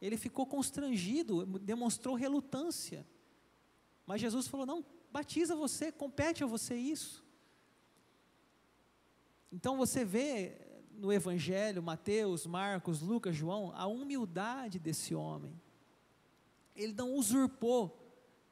Ele 0.00 0.16
ficou 0.16 0.46
constrangido, 0.46 1.44
demonstrou 1.58 2.14
relutância. 2.14 3.06
Mas 4.06 4.18
Jesus 4.18 4.46
falou: 4.46 4.64
Não, 4.64 4.82
batiza 5.12 5.54
você, 5.54 5.92
compete 5.92 6.42
a 6.42 6.46
você 6.46 6.74
isso. 6.74 7.24
Então 9.50 9.76
você 9.76 10.04
vê 10.04 10.58
no 10.92 11.12
Evangelho, 11.12 11.82
Mateus, 11.82 12.46
Marcos, 12.46 13.00
Lucas, 13.00 13.36
João, 13.36 13.72
a 13.74 13.86
humildade 13.86 14.78
desse 14.78 15.14
homem 15.14 15.60
ele 16.74 16.92
não 16.92 17.14
usurpou 17.14 17.98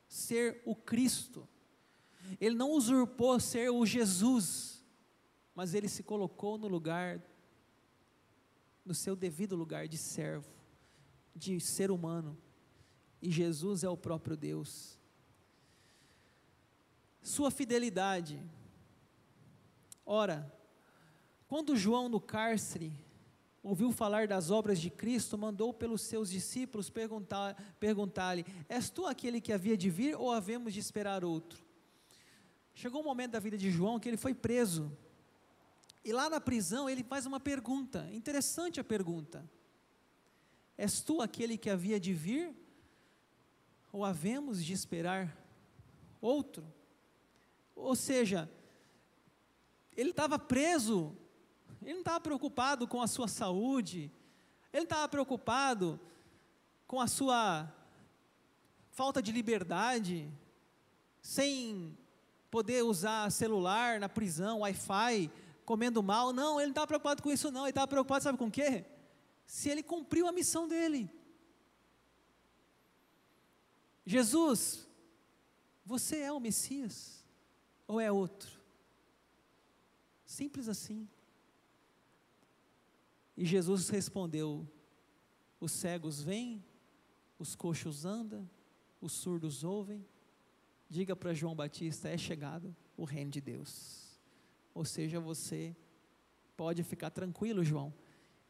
ser 0.07 0.61
o 0.65 0.75
Cristo, 0.75 1.49
ele 2.41 2.55
não 2.55 2.73
usurpou 2.73 3.39
ser 3.41 3.71
o 3.71 3.85
Jesus, 3.87 4.85
mas 5.55 5.75
ele 5.75 5.89
se 5.89 6.03
colocou 6.03 6.59
no 6.59 6.69
lugar, 6.69 7.21
no 8.85 8.95
seu 8.95 9.17
devido 9.17 9.57
lugar 9.57 9.89
de 9.89 9.97
servo, 9.97 10.51
de 11.35 11.61
ser 11.61 11.91
humano, 11.91 12.37
e 13.23 13.31
Jesus 13.31 13.85
é 13.85 13.89
o 13.89 13.97
próprio 13.97 14.37
Deus. 14.37 14.99
Sua 17.23 17.51
fidelidade. 17.51 18.41
Ora, 20.05 20.53
quando 21.47 21.77
João 21.77 22.09
no 22.09 22.21
cárcere 22.21 22.93
ouviu 23.63 23.93
falar 23.93 24.27
das 24.27 24.51
obras 24.51 24.81
de 24.81 24.89
Cristo, 24.89 25.37
mandou 25.37 25.73
pelos 25.73 26.03
seus 26.03 26.31
discípulos 26.31 26.91
perguntar-lhe: 26.91 27.57
perguntar 27.79 28.37
És 28.69 28.91
tu 28.91 29.07
aquele 29.07 29.41
que 29.41 29.53
havia 29.53 29.77
de 29.77 29.91
vir 29.91 30.17
ou 30.17 30.33
havemos 30.33 30.73
de 30.73 30.81
esperar 30.81 31.25
outro? 31.25 31.65
Chegou 32.75 33.03
um 33.03 33.05
momento 33.05 33.33
da 33.33 33.41
vida 33.41 33.59
de 33.59 33.71
João 33.71 33.99
que 34.01 34.09
ele 34.09 34.17
foi 34.17 34.35
preso. 34.35 34.97
E 36.05 36.13
lá 36.13 36.31
na 36.31 36.41
prisão 36.41 36.89
ele 36.89 37.05
faz 37.05 37.27
uma 37.27 37.39
pergunta, 37.39 38.09
interessante 38.11 38.81
a 38.81 38.85
pergunta: 38.85 39.49
És 40.79 41.03
tu 41.03 41.21
aquele 41.21 41.59
que 41.59 41.69
havia 41.69 42.01
de 42.01 42.15
vir 42.15 42.55
ou 43.93 44.05
havemos 44.05 44.65
de 44.65 44.73
esperar 44.73 45.37
outro? 46.21 46.67
Ou 47.81 47.97
seja, 47.97 48.51
ele 49.97 50.11
estava 50.11 50.39
preso 50.39 51.17
ele 51.83 51.95
não 51.95 52.01
estava 52.01 52.21
preocupado 52.21 52.87
com 52.87 53.01
a 53.01 53.07
sua 53.07 53.27
saúde, 53.27 54.13
ele 54.73 54.85
estava 54.85 55.09
preocupado 55.09 55.99
com 56.87 57.01
a 57.01 57.07
sua 57.07 57.73
falta 58.91 59.23
de 59.23 59.33
liberdade, 59.33 60.31
sem 61.23 61.97
poder 62.51 62.83
usar 62.83 63.31
celular 63.33 63.99
na 63.99 64.09
prisão, 64.09 64.61
Wi-Fi, 64.61 65.31
comendo 65.65 66.03
mal. 66.03 66.33
Não, 66.33 66.61
ele 66.61 66.67
não 66.67 66.73
estava 66.73 66.87
preocupado 66.87 67.23
com 67.23 67.31
isso, 67.31 67.51
não. 67.51 67.63
Ele 67.63 67.71
estava 67.71 67.87
preocupado, 67.87 68.25
sabe 68.25 68.39
com 68.39 68.47
o 68.47 68.51
quê? 68.51 68.85
Se 69.47 69.69
ele 69.71 69.83
cumpriu 69.83 70.27
a 70.27 70.33
missão 70.33 70.69
dele. 70.69 71.11
Jesus, 74.05 74.87
você 75.85 76.19
é 76.19 76.33
o 76.33 76.41
Messias 76.41 77.20
ou 77.91 78.01
é 78.01 78.11
outro? 78.13 78.61
Simples 80.25 80.69
assim. 80.69 81.09
E 83.37 83.45
Jesus 83.45 83.89
respondeu: 83.89 84.65
Os 85.59 85.73
cegos 85.73 86.23
vêm, 86.23 86.65
os 87.37 87.57
coxos 87.57 88.05
andam, 88.05 88.49
os 89.01 89.11
surdos 89.11 89.65
ouvem. 89.65 90.07
Diga 90.89 91.17
para 91.17 91.35
João 91.35 91.57
Batista: 91.57 92.09
é 92.09 92.17
chegado 92.17 92.77
o 92.97 93.05
reino 93.05 93.33
de 93.33 93.41
Deus. 93.41 94.21
Ou 94.73 94.85
seja, 94.85 95.19
você 95.19 95.75
pode 96.57 96.85
ficar 96.85 97.11
tranquilo, 97.11 97.65
João, 97.65 97.93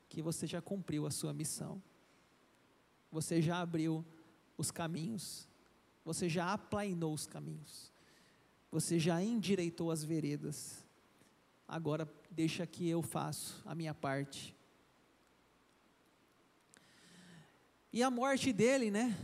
que 0.06 0.20
você 0.20 0.46
já 0.46 0.60
cumpriu 0.60 1.06
a 1.06 1.10
sua 1.10 1.32
missão. 1.32 1.82
Você 3.10 3.40
já 3.40 3.58
abriu 3.58 4.04
os 4.58 4.70
caminhos. 4.70 5.48
Você 6.04 6.28
já 6.28 6.52
aplainou 6.52 7.14
os 7.14 7.26
caminhos. 7.26 7.89
Você 8.70 8.98
já 8.98 9.22
endireitou 9.22 9.90
as 9.90 10.04
veredas. 10.04 10.84
Agora 11.66 12.08
deixa 12.30 12.66
que 12.66 12.88
eu 12.88 13.02
faço 13.02 13.60
a 13.64 13.74
minha 13.74 13.92
parte. 13.92 14.56
E 17.92 18.02
a 18.02 18.10
morte 18.10 18.52
dele, 18.52 18.90
né? 18.90 19.16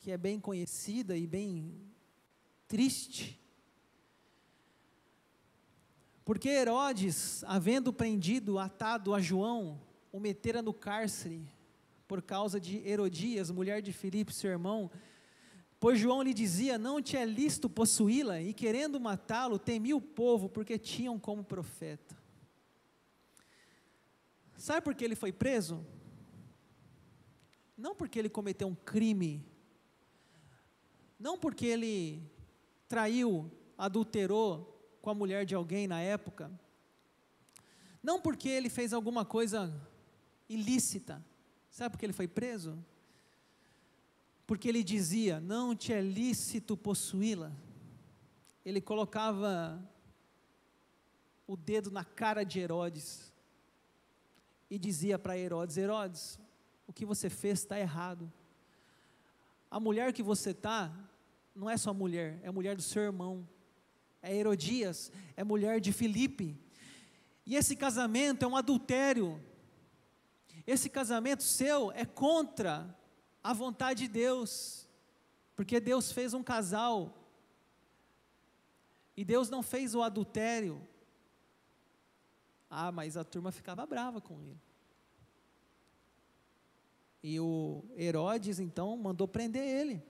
Que 0.00 0.10
é 0.10 0.18
bem 0.18 0.38
conhecida 0.38 1.16
e 1.16 1.26
bem 1.26 1.74
triste. 2.68 3.40
Porque 6.24 6.48
Herodes, 6.48 7.44
havendo 7.44 7.92
prendido, 7.92 8.58
atado 8.58 9.14
a 9.14 9.20
João, 9.20 9.80
o 10.12 10.20
metera 10.20 10.60
no 10.60 10.74
cárcere, 10.74 11.48
por 12.06 12.20
causa 12.20 12.60
de 12.60 12.78
Herodias, 12.86 13.50
mulher 13.50 13.80
de 13.80 13.92
Filipe, 13.92 14.34
seu 14.34 14.50
irmão, 14.50 14.90
pois 15.86 16.00
João 16.00 16.20
lhe 16.20 16.34
dizia: 16.34 16.76
Não 16.76 17.00
te 17.00 17.16
é 17.16 17.24
lícito 17.24 17.70
possuí-la, 17.70 18.40
e 18.40 18.52
querendo 18.52 18.98
matá-lo, 18.98 19.56
temia 19.56 19.96
o 19.96 20.00
povo, 20.00 20.48
porque 20.48 20.76
tinham 20.76 21.16
como 21.16 21.44
profeta. 21.44 22.16
Sabe 24.56 24.80
por 24.80 24.96
que 24.96 25.04
ele 25.04 25.14
foi 25.14 25.30
preso? 25.30 25.86
Não 27.78 27.94
porque 27.94 28.18
ele 28.18 28.28
cometeu 28.28 28.66
um 28.66 28.74
crime, 28.74 29.46
não 31.20 31.38
porque 31.38 31.66
ele 31.66 32.20
traiu, 32.88 33.48
adulterou 33.78 34.98
com 35.00 35.10
a 35.10 35.14
mulher 35.14 35.46
de 35.46 35.54
alguém 35.54 35.86
na 35.86 36.00
época, 36.00 36.50
não 38.02 38.20
porque 38.20 38.48
ele 38.48 38.68
fez 38.68 38.92
alguma 38.92 39.24
coisa 39.24 39.72
ilícita, 40.48 41.24
sabe 41.70 41.92
por 41.92 42.00
que 42.00 42.06
ele 42.06 42.12
foi 42.12 42.26
preso? 42.26 42.76
Porque 44.46 44.68
ele 44.68 44.84
dizia: 44.84 45.40
Não 45.40 45.74
te 45.74 45.92
é 45.92 46.00
lícito 46.00 46.76
possuí-la. 46.76 47.52
Ele 48.64 48.80
colocava 48.80 49.82
o 51.46 51.56
dedo 51.56 51.90
na 51.90 52.04
cara 52.04 52.44
de 52.44 52.58
Herodes 52.58 53.32
e 54.70 54.78
dizia 54.78 55.18
para 55.18 55.38
Herodes: 55.38 55.76
Herodes, 55.76 56.38
o 56.86 56.92
que 56.92 57.04
você 57.04 57.28
fez 57.28 57.60
está 57.60 57.78
errado. 57.78 58.32
A 59.70 59.80
mulher 59.80 60.12
que 60.12 60.22
você 60.22 60.50
está, 60.50 60.92
não 61.54 61.68
é 61.68 61.76
sua 61.76 61.92
mulher, 61.92 62.38
é 62.42 62.48
a 62.48 62.52
mulher 62.52 62.76
do 62.76 62.82
seu 62.82 63.02
irmão. 63.02 63.46
É 64.22 64.34
Herodias, 64.34 65.12
é 65.36 65.44
mulher 65.44 65.80
de 65.80 65.92
Filipe. 65.92 66.56
E 67.44 67.54
esse 67.54 67.76
casamento 67.76 68.44
é 68.44 68.48
um 68.48 68.56
adultério. 68.56 69.40
Esse 70.66 70.88
casamento 70.88 71.44
seu 71.44 71.92
é 71.92 72.04
contra 72.04 72.92
a 73.46 73.52
vontade 73.52 74.02
de 74.04 74.08
Deus. 74.08 74.88
Porque 75.54 75.78
Deus 75.78 76.10
fez 76.10 76.34
um 76.34 76.42
casal. 76.42 77.16
E 79.16 79.24
Deus 79.24 79.48
não 79.48 79.62
fez 79.62 79.94
o 79.94 80.02
adultério. 80.02 80.84
Ah, 82.68 82.90
mas 82.90 83.16
a 83.16 83.22
turma 83.22 83.52
ficava 83.52 83.86
brava 83.86 84.20
com 84.20 84.42
ele. 84.42 84.60
E 87.22 87.38
o 87.38 87.84
Herodes 87.96 88.58
então 88.58 88.96
mandou 88.96 89.28
prender 89.28 89.62
ele. 89.62 90.02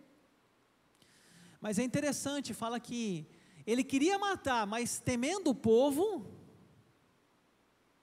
Mas 1.60 1.78
é 1.78 1.82
interessante, 1.82 2.54
fala 2.54 2.80
que 2.80 3.26
ele 3.66 3.84
queria 3.84 4.18
matar, 4.18 4.66
mas 4.66 4.98
temendo 4.98 5.50
o 5.50 5.54
povo. 5.54 6.26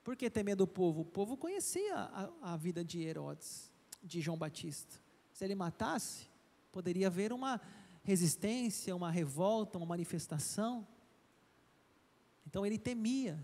Por 0.04 0.16
que 0.16 0.30
temendo 0.30 0.62
o 0.62 0.68
povo? 0.68 1.02
O 1.02 1.06
povo 1.06 1.36
conhecia 1.36 1.96
a, 1.96 2.54
a 2.54 2.58
vida 2.58 2.86
de 2.86 3.02
Herodes, 3.02 3.72
de 4.04 4.22
João 4.22 4.38
Batista. 4.38 5.03
Se 5.34 5.44
ele 5.44 5.56
matasse, 5.56 6.30
poderia 6.72 7.08
haver 7.08 7.34
uma 7.34 7.60
resistência, 8.04 8.96
uma 8.96 9.10
revolta, 9.10 9.78
uma 9.78 9.88
manifestação. 9.88 10.88
Então 12.46 12.66
ele 12.66 12.78
temia. 12.78 13.44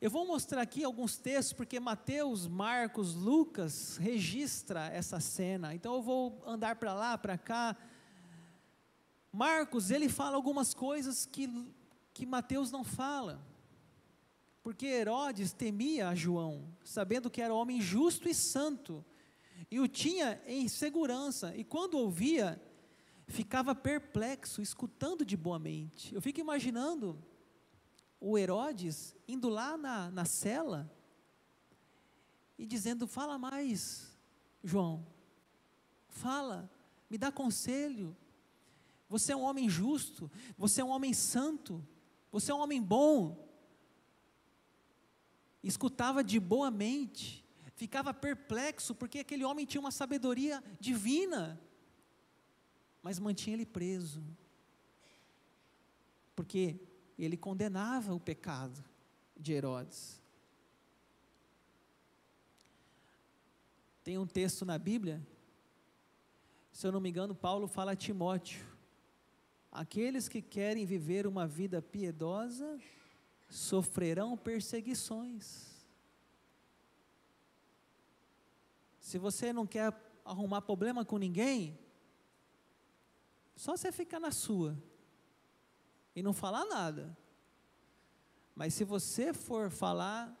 Eu 0.00 0.10
vou 0.10 0.26
mostrar 0.26 0.60
aqui 0.60 0.84
alguns 0.84 1.16
textos, 1.16 1.54
porque 1.54 1.80
Mateus, 1.80 2.46
Marcos, 2.46 3.14
Lucas 3.14 3.96
registra 3.96 4.88
essa 4.88 5.18
cena. 5.18 5.74
Então 5.74 5.94
eu 5.94 6.02
vou 6.02 6.42
andar 6.46 6.76
para 6.76 6.92
lá, 6.92 7.16
para 7.16 7.38
cá. 7.38 7.74
Marcos, 9.32 9.90
ele 9.90 10.10
fala 10.10 10.36
algumas 10.36 10.74
coisas 10.74 11.24
que, 11.24 11.48
que 12.12 12.26
Mateus 12.26 12.70
não 12.70 12.84
fala. 12.84 13.40
Porque 14.62 14.84
Herodes 14.84 15.54
temia 15.54 16.08
a 16.08 16.14
João, 16.14 16.68
sabendo 16.84 17.30
que 17.30 17.40
era 17.40 17.54
homem 17.54 17.80
justo 17.80 18.28
e 18.28 18.34
santo, 18.34 19.02
e 19.70 19.80
o 19.80 19.88
tinha 19.88 20.40
em 20.46 20.68
segurança, 20.68 21.54
e 21.56 21.64
quando 21.64 21.98
ouvia, 21.98 22.60
ficava 23.26 23.74
perplexo, 23.74 24.60
escutando 24.60 25.24
de 25.24 25.36
boa 25.36 25.58
mente. 25.58 26.14
Eu 26.14 26.20
fico 26.20 26.40
imaginando 26.40 27.18
o 28.20 28.38
Herodes 28.38 29.14
indo 29.26 29.48
lá 29.48 29.76
na, 29.76 30.10
na 30.10 30.24
cela 30.24 30.90
e 32.58 32.66
dizendo: 32.66 33.06
Fala 33.06 33.38
mais, 33.38 34.16
João, 34.62 35.06
fala, 36.08 36.70
me 37.10 37.18
dá 37.18 37.30
conselho. 37.30 38.16
Você 39.08 39.32
é 39.32 39.36
um 39.36 39.42
homem 39.42 39.68
justo, 39.68 40.30
você 40.56 40.80
é 40.80 40.84
um 40.84 40.88
homem 40.88 41.12
santo, 41.12 41.86
você 42.32 42.50
é 42.50 42.54
um 42.54 42.60
homem 42.60 42.82
bom. 42.82 43.44
Escutava 45.62 46.22
de 46.24 46.40
boa 46.40 46.70
mente, 46.70 47.43
ficava 47.74 48.14
perplexo, 48.14 48.94
porque 48.94 49.18
aquele 49.20 49.44
homem 49.44 49.66
tinha 49.66 49.80
uma 49.80 49.90
sabedoria 49.90 50.62
divina, 50.80 51.60
mas 53.02 53.18
mantinha 53.18 53.54
ele 53.54 53.66
preso. 53.66 54.22
Porque 56.34 56.80
ele 57.18 57.36
condenava 57.36 58.14
o 58.14 58.20
pecado 58.20 58.82
de 59.36 59.52
Herodes. 59.52 60.22
Tem 64.02 64.18
um 64.18 64.26
texto 64.26 64.64
na 64.64 64.78
Bíblia, 64.78 65.26
se 66.72 66.86
eu 66.86 66.92
não 66.92 67.00
me 67.00 67.08
engano, 67.08 67.34
Paulo 67.34 67.66
fala 67.66 67.92
a 67.92 67.96
Timóteo: 67.96 68.66
aqueles 69.70 70.28
que 70.28 70.42
querem 70.42 70.84
viver 70.84 71.26
uma 71.26 71.46
vida 71.46 71.80
piedosa 71.80 72.78
sofrerão 73.48 74.36
perseguições. 74.36 75.73
Se 79.04 79.18
você 79.18 79.52
não 79.52 79.66
quer 79.66 79.92
arrumar 80.24 80.62
problema 80.62 81.04
com 81.04 81.18
ninguém, 81.18 81.78
só 83.54 83.76
você 83.76 83.92
ficar 83.92 84.18
na 84.18 84.30
sua 84.30 84.82
e 86.16 86.22
não 86.22 86.32
falar 86.32 86.64
nada. 86.64 87.14
Mas 88.54 88.72
se 88.72 88.82
você 88.82 89.34
for 89.34 89.70
falar 89.70 90.34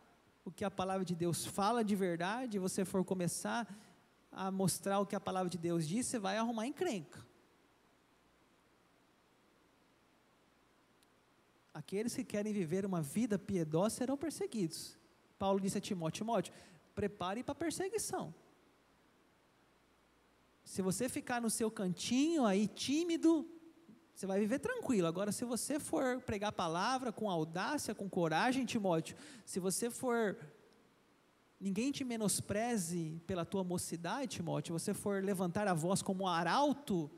o 0.46 0.50
que 0.50 0.64
a 0.64 0.70
palavra 0.70 1.04
de 1.04 1.14
Deus 1.14 1.44
fala 1.44 1.84
de 1.84 1.94
verdade, 1.94 2.58
você 2.58 2.86
for 2.86 3.04
começar 3.04 3.68
a 4.32 4.50
mostrar 4.50 4.98
o 4.98 5.04
que 5.04 5.14
a 5.14 5.20
palavra 5.20 5.50
de 5.50 5.58
Deus 5.58 5.86
diz, 5.86 6.06
você 6.06 6.18
vai 6.18 6.38
arrumar 6.38 6.66
encrenca. 6.66 7.22
Aqueles 11.74 12.14
que 12.14 12.24
querem 12.24 12.54
viver 12.54 12.86
uma 12.86 13.02
vida 13.02 13.38
piedosa 13.38 13.96
serão 13.96 14.16
perseguidos. 14.16 14.96
Paulo 15.38 15.60
disse 15.60 15.76
a 15.76 15.82
Timóteo: 15.82 16.24
Timóteo, 16.24 16.54
prepare 16.94 17.44
para 17.44 17.52
a 17.52 17.56
perseguição. 17.56 18.34
Se 20.64 20.80
você 20.80 21.08
ficar 21.08 21.40
no 21.40 21.50
seu 21.50 21.70
cantinho 21.70 22.44
aí 22.44 22.66
tímido, 22.66 23.48
você 24.14 24.26
vai 24.26 24.40
viver 24.40 24.58
tranquilo. 24.58 25.06
Agora, 25.06 25.30
se 25.30 25.44
você 25.44 25.78
for 25.78 26.20
pregar 26.22 26.48
a 26.48 26.52
palavra 26.52 27.12
com 27.12 27.28
audácia, 27.28 27.94
com 27.94 28.08
coragem, 28.08 28.64
Timóteo, 28.64 29.16
se 29.44 29.60
você 29.60 29.90
for. 29.90 30.36
Ninguém 31.60 31.92
te 31.92 32.04
menospreze 32.04 33.22
pela 33.26 33.44
tua 33.44 33.64
mocidade, 33.64 34.36
Timóteo, 34.36 34.78
você 34.78 34.92
for 34.92 35.22
levantar 35.24 35.66
a 35.66 35.72
voz 35.72 36.02
como 36.02 36.28
arauto, 36.28 37.10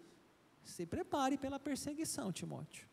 se 0.63 0.87
prepare 0.87 1.37
pela 1.37 1.59
perseguição, 1.59 2.31
Timóteo. 2.31 2.87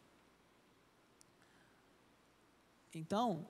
Então, 2.94 3.48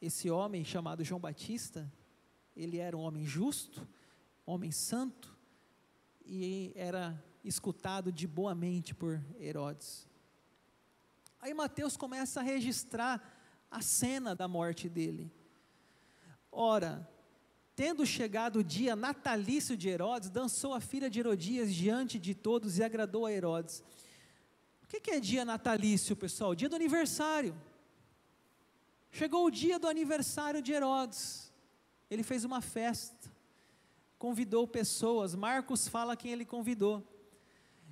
esse 0.00 0.30
homem 0.30 0.64
chamado 0.64 1.04
João 1.04 1.20
Batista, 1.20 1.90
ele 2.56 2.78
era 2.78 2.96
um 2.96 3.00
homem 3.00 3.24
justo, 3.24 3.86
homem 4.46 4.70
santo, 4.70 5.36
e 6.24 6.72
era 6.74 7.22
escutado 7.44 8.10
de 8.10 8.26
boa 8.26 8.54
mente 8.54 8.94
por 8.94 9.22
Herodes. 9.38 10.08
Aí 11.40 11.52
Mateus 11.52 11.96
começa 11.96 12.40
a 12.40 12.42
registrar 12.42 13.22
a 13.70 13.82
cena 13.82 14.34
da 14.34 14.48
morte 14.48 14.88
dele. 14.88 15.30
Ora, 16.50 17.08
tendo 17.76 18.06
chegado 18.06 18.60
o 18.60 18.64
dia 18.64 18.94
natalício 18.94 19.76
de 19.76 19.88
Herodes, 19.88 20.30
dançou 20.30 20.72
a 20.72 20.80
filha 20.80 21.10
de 21.10 21.20
Herodias 21.20 21.74
diante 21.74 22.18
de 22.18 22.34
todos 22.34 22.78
e 22.78 22.84
agradou 22.84 23.26
a 23.26 23.32
Herodes. 23.32 23.82
O 24.82 24.86
que 24.86 25.10
é 25.10 25.18
dia 25.18 25.44
natalício, 25.44 26.14
pessoal? 26.14 26.54
Dia 26.54 26.68
do 26.68 26.76
aniversário. 26.76 27.54
Chegou 29.10 29.44
o 29.46 29.50
dia 29.50 29.78
do 29.78 29.88
aniversário 29.88 30.62
de 30.62 30.72
Herodes. 30.72 31.52
Ele 32.08 32.22
fez 32.22 32.44
uma 32.44 32.60
festa, 32.60 33.33
convidou 34.24 34.66
pessoas. 34.66 35.34
Marcos 35.34 35.86
fala 35.86 36.16
quem 36.16 36.32
ele 36.32 36.46
convidou. 36.46 37.06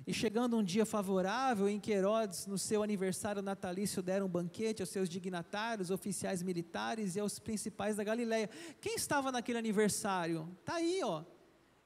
E 0.07 0.11
chegando 0.11 0.57
um 0.57 0.63
dia 0.63 0.83
favorável 0.83 1.69
em 1.69 1.79
que 1.79 1.91
Herodes, 1.91 2.47
no 2.47 2.57
seu 2.57 2.81
aniversário 2.81 3.39
natalício, 3.43 4.01
deram 4.01 4.25
um 4.25 4.29
banquete 4.29 4.81
aos 4.81 4.89
seus 4.89 5.07
dignatários, 5.07 5.91
oficiais 5.91 6.41
militares 6.41 7.15
e 7.15 7.19
aos 7.19 7.37
principais 7.37 7.97
da 7.97 8.03
Galileia. 8.03 8.49
Quem 8.81 8.95
estava 8.95 9.31
naquele 9.31 9.59
aniversário? 9.59 10.49
Está 10.59 10.77
aí, 10.77 11.01
ó. 11.03 11.23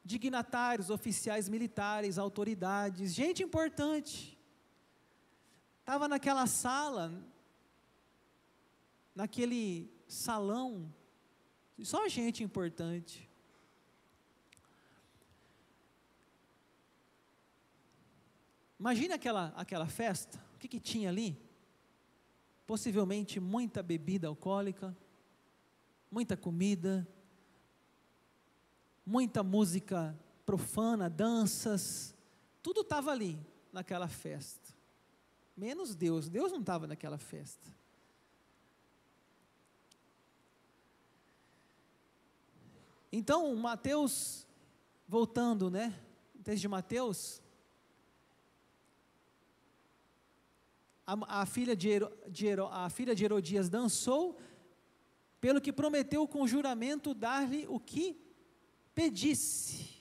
Dignatários, 0.02 0.90
oficiais 0.90 1.50
militares, 1.50 2.18
autoridades, 2.18 3.14
gente 3.14 3.44
importante. 3.44 4.40
Estava 5.82 6.08
naquela 6.08 6.48
sala, 6.48 7.12
naquele 9.14 9.92
salão, 10.08 10.90
só 11.84 12.08
gente 12.08 12.46
importante. 12.46 13.27
Imagine 18.80 19.14
aquela, 19.14 19.54
aquela 19.56 19.88
festa, 19.88 20.40
o 20.56 20.60
que, 20.60 20.68
que 20.68 20.80
tinha 20.80 21.10
ali? 21.10 21.42
Possivelmente 22.66 23.40
muita 23.40 23.82
bebida 23.82 24.28
alcoólica, 24.28 24.96
muita 26.12 26.38
comida, 26.38 27.08
muita 29.06 29.42
música 29.42 30.18
profana, 30.46 31.10
danças, 31.10 32.16
tudo 32.62 32.82
estava 32.82 33.12
ali 33.12 33.40
naquela 33.72 34.08
festa. 34.08 34.76
Menos 35.56 35.96
Deus, 35.96 36.30
Deus 36.30 36.52
não 36.52 36.60
estava 36.60 36.86
naquela 36.86 37.18
festa. 37.18 37.76
Então, 43.12 43.56
Mateus, 43.56 44.46
voltando, 45.08 45.72
né? 45.72 45.98
O 46.36 46.44
texto 46.44 46.62
de 46.62 46.68
Mateus, 46.68 47.42
a, 51.08 51.42
a, 51.42 51.46
filha, 51.46 51.76
de, 51.76 52.00
de, 52.30 52.48
a 52.70 52.90
filha 52.90 53.16
de 53.16 53.24
Herodias 53.24 53.70
dançou, 53.70 54.38
pelo 55.40 55.62
que 55.62 55.72
prometeu 55.72 56.28
com 56.28 56.46
juramento 56.46 57.14
dar-lhe 57.14 57.66
o 57.70 57.80
que 57.80 58.20
pedisse. 58.94 59.96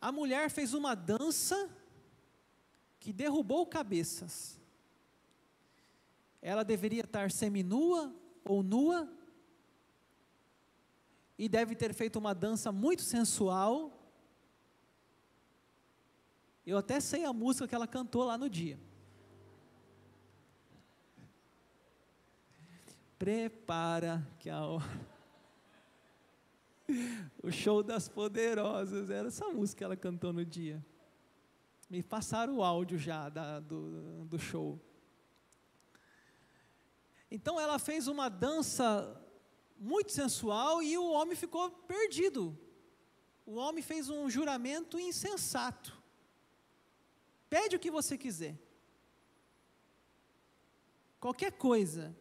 A 0.00 0.10
mulher 0.10 0.50
fez 0.50 0.74
uma 0.74 0.94
dança 0.94 1.70
que 2.98 3.12
derrubou 3.12 3.64
cabeças. 3.66 4.60
Ela 6.42 6.64
deveria 6.64 7.04
estar 7.04 7.30
seminua 7.30 8.14
ou 8.44 8.62
nua, 8.62 9.10
e 11.38 11.48
deve 11.48 11.74
ter 11.74 11.92
feito 11.92 12.18
uma 12.18 12.34
dança 12.34 12.70
muito 12.70 13.02
sensual, 13.02 14.03
eu 16.66 16.78
até 16.78 16.98
sei 17.00 17.24
a 17.24 17.32
música 17.32 17.68
que 17.68 17.74
ela 17.74 17.86
cantou 17.86 18.24
lá 18.24 18.38
no 18.38 18.48
dia. 18.48 18.78
Prepara 23.18 24.26
que 24.38 24.48
a 24.50 24.64
hora. 24.64 24.84
O 27.42 27.50
show 27.50 27.82
das 27.82 28.08
poderosas, 28.08 29.08
era 29.08 29.28
essa 29.28 29.48
música 29.48 29.78
que 29.78 29.84
ela 29.84 29.96
cantou 29.96 30.32
no 30.32 30.44
dia. 30.44 30.84
Me 31.88 32.02
passaram 32.02 32.56
o 32.56 32.62
áudio 32.62 32.98
já 32.98 33.28
da, 33.28 33.60
do, 33.60 34.24
do 34.26 34.38
show. 34.38 34.78
Então 37.30 37.58
ela 37.58 37.78
fez 37.78 38.06
uma 38.06 38.28
dança 38.28 39.20
muito 39.78 40.12
sensual 40.12 40.82
e 40.82 40.96
o 40.96 41.10
homem 41.12 41.34
ficou 41.34 41.70
perdido. 41.70 42.58
O 43.44 43.54
homem 43.56 43.82
fez 43.82 44.08
um 44.08 44.28
juramento 44.30 44.98
insensato. 44.98 46.03
Pede 47.54 47.76
o 47.76 47.78
que 47.78 47.88
você 47.88 48.18
quiser. 48.18 48.58
Qualquer 51.20 51.52
coisa. 51.52 52.12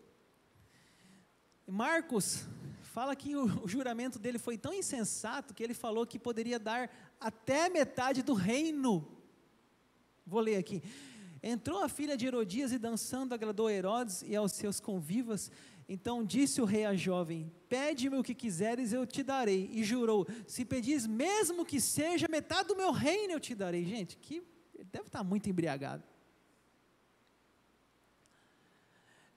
Marcos 1.66 2.46
fala 2.84 3.16
que 3.16 3.36
o, 3.36 3.46
o, 3.64 3.68
juramento 3.68 4.20
dele 4.20 4.38
foi 4.38 4.60
tão 4.60 4.72
insensato 4.72 5.52
que 5.56 5.64
ele 5.64 5.74
falou 5.74 6.06
que 6.06 6.20
poderia 6.20 6.60
dar 6.60 6.88
até 7.20 7.68
metade 7.68 8.22
do 8.22 8.36
reino. 8.36 9.12
Vou 10.24 10.40
ler 10.40 10.58
aqui. 10.58 10.84
Entrou 11.42 11.84
a 11.84 11.90
filha 11.90 12.16
de 12.16 12.28
Herodias 12.28 12.72
e 12.72 12.78
dançando 12.78 13.34
agradou 13.34 13.66
a 13.66 13.74
Herodes 13.74 14.22
e 14.22 14.36
aos 14.36 14.52
seus 14.52 14.80
convivas. 14.80 15.50
Então 15.90 16.24
disse 16.24 16.62
o 16.62 16.66
rei 16.66 16.86
à 16.86 16.94
jovem: 16.94 17.52
Pede-me 17.68 18.18
o 18.18 18.24
que 18.24 18.36
quiseres, 18.36 18.94
eu 18.94 19.04
te 19.08 19.24
darei. 19.24 19.68
E 19.74 19.84
jurou: 19.84 20.28
Se 20.46 20.64
pedis 20.64 21.08
mesmo 21.08 21.66
que 21.66 21.82
seja 21.82 22.28
metade 22.30 22.68
do 22.68 22.76
meu 22.76 22.92
reino, 22.92 23.34
eu 23.34 23.40
te 23.40 23.56
darei. 23.56 23.84
Gente, 23.84 24.16
que 24.16 24.53
ele 24.74 24.90
deve 24.92 25.08
estar 25.08 25.24
muito 25.24 25.50
embriagado. 25.50 26.04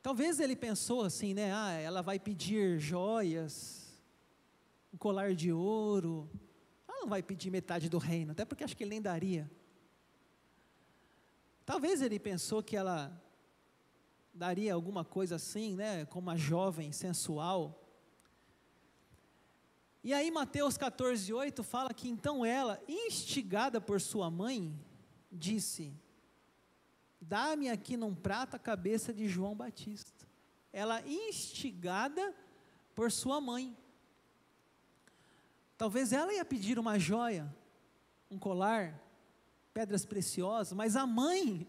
Talvez 0.02 0.38
ele 0.38 0.54
pensou 0.54 1.02
assim, 1.02 1.34
né? 1.34 1.52
Ah, 1.52 1.72
ela 1.72 2.00
vai 2.00 2.18
pedir 2.18 2.78
joias, 2.78 3.92
um 4.94 4.96
colar 4.96 5.34
de 5.34 5.52
ouro. 5.52 6.30
Ela 6.86 7.00
não 7.00 7.08
vai 7.08 7.22
pedir 7.22 7.50
metade 7.50 7.88
do 7.88 7.98
reino, 7.98 8.32
até 8.32 8.44
porque 8.44 8.62
acho 8.62 8.76
que 8.76 8.84
ele 8.84 8.90
nem 8.90 9.02
daria. 9.02 9.50
Talvez 11.64 12.00
ele 12.00 12.20
pensou 12.20 12.62
que 12.62 12.76
ela 12.76 13.20
daria 14.32 14.72
alguma 14.72 15.04
coisa 15.04 15.34
assim, 15.34 15.74
né? 15.74 16.04
Como 16.06 16.28
uma 16.28 16.36
jovem 16.36 16.92
sensual. 16.92 17.82
E 20.04 20.14
aí 20.14 20.30
Mateus 20.30 20.78
14, 20.78 21.32
8 21.32 21.64
fala 21.64 21.92
que 21.92 22.08
então 22.08 22.46
ela, 22.46 22.80
instigada 22.86 23.80
por 23.80 24.00
sua 24.00 24.30
mãe, 24.30 24.78
disse: 25.36 25.92
Dá-me 27.20 27.68
aqui 27.68 27.96
num 27.96 28.14
prato 28.14 28.54
a 28.54 28.58
cabeça 28.58 29.12
de 29.12 29.28
João 29.28 29.54
Batista. 29.54 30.26
Ela 30.72 31.00
instigada 31.06 32.34
por 32.94 33.10
sua 33.10 33.40
mãe. 33.40 33.76
Talvez 35.76 36.12
ela 36.12 36.32
ia 36.32 36.44
pedir 36.44 36.78
uma 36.78 36.98
joia, 36.98 37.54
um 38.30 38.38
colar, 38.38 39.00
pedras 39.74 40.06
preciosas, 40.06 40.72
mas 40.72 40.96
a 40.96 41.06
mãe 41.06 41.68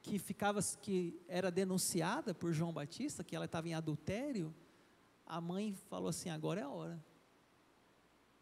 que 0.00 0.18
ficava 0.18 0.60
que 0.80 1.18
era 1.28 1.50
denunciada 1.50 2.34
por 2.34 2.52
João 2.52 2.72
Batista, 2.72 3.24
que 3.24 3.34
ela 3.34 3.46
estava 3.46 3.68
em 3.68 3.74
adultério, 3.74 4.54
a 5.26 5.40
mãe 5.40 5.74
falou 5.88 6.08
assim: 6.08 6.30
"Agora 6.30 6.60
é 6.60 6.64
a 6.64 6.68
hora". 6.68 7.04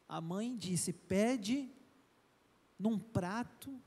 A 0.08 0.20
mãe 0.20 0.56
disse: 0.56 0.92
"Pede 0.92 1.70
num 2.78 2.98
prato 2.98 3.80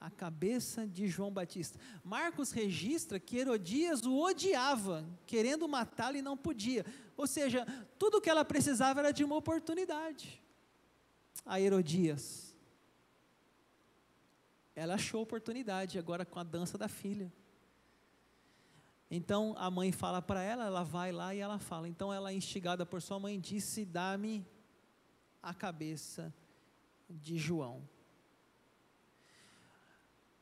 a 0.00 0.10
cabeça 0.10 0.86
de 0.86 1.06
João 1.06 1.30
Batista. 1.30 1.78
Marcos 2.02 2.52
registra 2.52 3.20
que 3.20 3.36
Herodias 3.36 4.06
o 4.06 4.18
odiava, 4.18 5.06
querendo 5.26 5.68
matá-lo 5.68 6.16
e 6.16 6.22
não 6.22 6.36
podia. 6.36 6.86
Ou 7.16 7.26
seja, 7.26 7.66
tudo 7.98 8.16
o 8.16 8.20
que 8.20 8.30
ela 8.30 8.44
precisava 8.44 9.00
era 9.00 9.12
de 9.12 9.22
uma 9.22 9.36
oportunidade. 9.36 10.42
A 11.44 11.60
Herodias. 11.60 12.56
Ela 14.74 14.94
achou 14.94 15.20
oportunidade 15.20 15.98
agora 15.98 16.24
com 16.24 16.38
a 16.38 16.44
dança 16.44 16.78
da 16.78 16.88
filha. 16.88 17.30
Então 19.10 19.54
a 19.58 19.70
mãe 19.70 19.92
fala 19.92 20.22
para 20.22 20.40
ela, 20.42 20.64
ela 20.64 20.82
vai 20.82 21.12
lá 21.12 21.34
e 21.34 21.40
ela 21.40 21.58
fala. 21.58 21.86
Então 21.86 22.10
ela, 22.10 22.32
instigada 22.32 22.86
por 22.86 23.02
sua 23.02 23.18
mãe, 23.18 23.38
disse: 23.38 23.84
Dá-me 23.84 24.46
a 25.42 25.52
cabeça 25.52 26.32
de 27.08 27.36
João. 27.36 27.86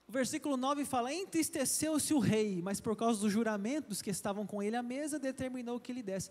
O 0.08 0.12
versículo 0.12 0.56
9 0.56 0.86
fala: 0.86 1.12
Entristeceu-se 1.12 2.14
o 2.14 2.18
rei, 2.18 2.62
mas 2.62 2.80
por 2.80 2.96
causa 2.96 3.20
dos 3.20 3.30
juramentos 3.30 4.00
que 4.00 4.08
estavam 4.08 4.46
com 4.46 4.62
ele 4.62 4.74
à 4.74 4.82
mesa, 4.82 5.18
determinou 5.18 5.78
que 5.78 5.92
ele 5.92 6.02
desse. 6.02 6.30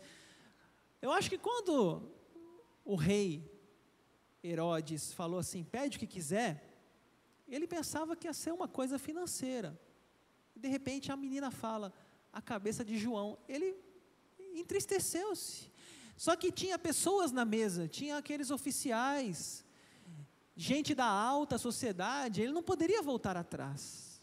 Eu 1.00 1.12
acho 1.12 1.30
que 1.30 1.38
quando 1.38 2.12
o 2.84 2.96
rei 2.96 3.48
Herodes 4.44 5.13
falou 5.13 5.40
assim: 5.40 5.63
pede 5.63 5.98
o 5.98 6.00
que 6.00 6.08
quiser, 6.08 6.63
ele 7.48 7.68
pensava 7.68 8.16
que 8.16 8.28
ia 8.28 8.34
ser 8.34 8.52
uma 8.52 8.68
coisa 8.68 8.98
financeira. 8.98 9.80
De 10.56 10.68
repente 10.68 11.12
a 11.12 11.16
menina 11.16 11.52
fala: 11.52 11.94
a 12.34 12.42
cabeça 12.42 12.84
de 12.84 12.98
João. 12.98 13.38
Ele 13.48 13.76
entristeceu-se. 14.56 15.72
Só 16.16 16.36
que 16.36 16.52
tinha 16.52 16.80
pessoas 16.80 17.32
na 17.32 17.46
mesa, 17.46 17.88
tinha 17.88 18.18
aqueles 18.18 18.50
oficiais, 18.50 19.63
gente 20.58 20.96
da 20.96 21.06
alta 21.06 21.60
sociedade, 21.60 22.41
ele 22.41 22.52
não 22.52 22.63
poderia 22.63 23.04
voltar 23.04 23.38
atrás. 23.38 24.20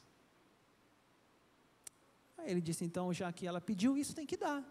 Aí 2.37 2.51
ele 2.51 2.61
disse: 2.61 2.85
então, 2.85 3.14
já 3.14 3.33
que 3.33 3.47
ela 3.47 3.61
pediu 3.61 3.97
isso, 3.97 4.14
tem 4.14 4.27
que 4.27 4.37
dar. 4.37 4.62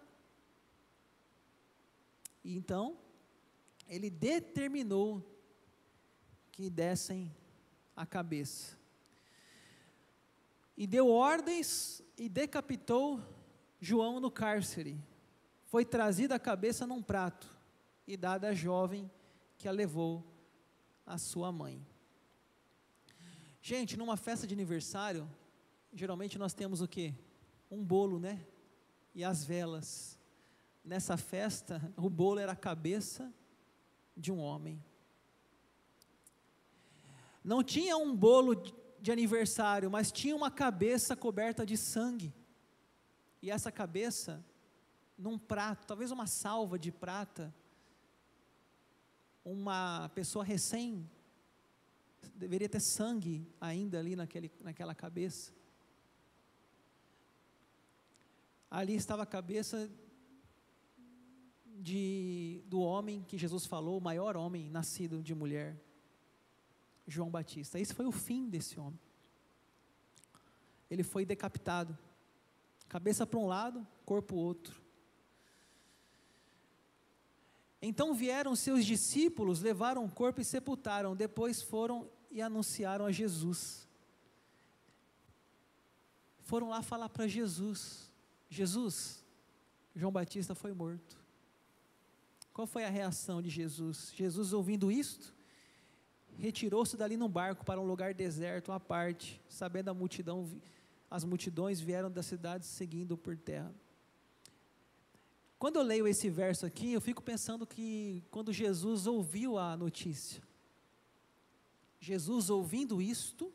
E 2.43 2.56
então, 2.58 2.97
ele 3.88 4.10
determinou 4.10 5.23
que 6.52 6.69
dessem 6.69 7.34
a 7.95 8.06
cabeça. 8.06 8.78
E 10.76 10.86
deu 10.86 11.08
ordens 11.08 12.04
e 12.17 12.28
decapitou 12.28 13.21
João 13.80 14.19
no 14.19 14.30
cárcere. 14.30 14.99
Foi 15.65 15.86
trazida 15.86 16.36
a 16.36 16.39
cabeça 16.39 16.86
num 16.86 17.02
prato 17.02 17.49
e 18.06 18.17
dada 18.17 18.49
à 18.49 18.54
jovem 18.54 19.10
que 19.58 19.67
a 19.67 19.71
levou 19.71 20.33
à 21.05 21.17
sua 21.17 21.51
mãe. 21.51 21.85
Gente, 23.61 23.95
numa 23.95 24.17
festa 24.17 24.45
de 24.45 24.53
aniversário, 24.53 25.29
geralmente 25.93 26.37
nós 26.37 26.53
temos 26.53 26.81
o 26.81 26.87
quê? 26.87 27.13
Um 27.71 27.83
bolo, 27.83 28.19
né? 28.19 28.45
E 29.15 29.23
as 29.23 29.45
velas. 29.45 30.19
Nessa 30.83 31.15
festa, 31.15 31.81
o 31.95 32.09
bolo 32.09 32.39
era 32.39 32.51
a 32.51 32.57
cabeça 32.57 33.33
de 34.15 34.31
um 34.31 34.39
homem. 34.39 34.83
Não 37.43 37.63
tinha 37.63 37.97
um 37.97 38.15
bolo 38.15 38.55
de 38.99 39.11
aniversário, 39.11 39.91
mas 39.91 40.11
tinha 40.11 40.35
uma 40.35 40.49
cabeça 40.49 41.15
coberta 41.15 41.65
de 41.65 41.75
sangue. 41.75 42.33
E 43.41 43.51
essa 43.51 43.71
cabeça, 43.71 44.43
num 45.17 45.37
prato, 45.37 45.85
talvez 45.85 46.11
uma 46.11 46.25
salva 46.25 46.79
de 46.79 46.91
prata, 46.91 47.53
uma 49.43 50.10
pessoa 50.10 50.43
recém, 50.43 51.10
deveria 52.36 52.69
ter 52.69 52.79
sangue 52.79 53.47
ainda 53.60 53.99
ali 53.99 54.15
naquele, 54.15 54.51
naquela 54.62 54.95
cabeça. 54.95 55.51
Ali 58.69 58.95
estava 58.95 59.23
a 59.23 59.25
cabeça 59.25 59.91
de, 61.65 62.63
do 62.67 62.79
homem 62.79 63.23
que 63.23 63.38
Jesus 63.38 63.65
falou, 63.65 63.97
o 63.97 64.01
maior 64.01 64.36
homem 64.38 64.69
nascido 64.69 65.21
de 65.21 65.36
mulher, 65.36 65.79
João 67.06 67.29
Batista. 67.29 67.79
Esse 67.79 67.93
foi 67.93 68.06
o 68.06 68.12
fim 68.12 68.49
desse 68.49 68.79
homem. 68.79 68.99
Ele 70.89 71.03
foi 71.03 71.25
decapitado, 71.25 71.97
cabeça 72.88 73.25
para 73.25 73.39
um 73.39 73.47
lado, 73.47 73.86
corpo 74.06 74.36
outro. 74.36 74.83
Então 77.86 78.13
vieram 78.13 78.56
seus 78.56 78.86
discípulos, 78.86 79.60
levaram 79.60 80.06
o 80.06 80.10
corpo 80.10 80.39
e 80.39 80.46
sepultaram. 80.46 81.13
Depois 81.13 81.62
foram 81.62 82.10
e 82.32 82.41
anunciaram 82.41 83.06
a 83.06 83.12
Jesus. 83.12 83.86
Foram 86.43 86.69
lá 86.69 86.82
falar 86.82 87.10
para 87.10 87.28
Jesus: 87.28 88.10
Jesus, 88.50 89.22
João 89.93 90.13
Batista 90.13 90.56
foi 90.56 90.72
morto. 90.72 91.22
Qual 92.54 92.65
foi 92.65 92.86
a 92.86 92.89
reação 92.89 93.41
de 93.41 93.50
Jesus? 93.50 94.13
Jesus, 94.15 94.54
ouvindo 94.54 94.89
isto, 94.89 95.36
retirou-se 96.38 96.96
dali 96.96 97.17
num 97.17 97.28
barco 97.28 97.65
para 97.65 97.82
um 97.82 97.86
lugar 97.86 98.13
deserto 98.13 98.72
à 98.72 98.80
parte, 98.80 99.41
sabendo 99.50 99.89
a 99.89 99.93
multidão, 99.93 100.50
as 101.12 101.26
multidões 101.26 101.82
vieram 101.82 102.10
da 102.10 102.24
cidade 102.24 102.65
seguindo 102.65 103.17
por 103.17 103.36
terra. 103.36 103.76
Quando 105.63 105.78
eu 105.78 105.84
leio 105.84 106.06
esse 106.06 106.30
verso 106.30 106.65
aqui, 106.65 106.91
eu 106.91 106.99
fico 106.99 107.23
pensando 107.23 107.65
que 107.65 108.21
quando 108.30 108.52
Jesus 108.52 109.08
ouviu 109.08 109.58
a 109.58 109.78
notícia, 109.78 110.43
Jesus 112.02 112.49
ouvindo 112.49 113.02
isto, 113.02 113.49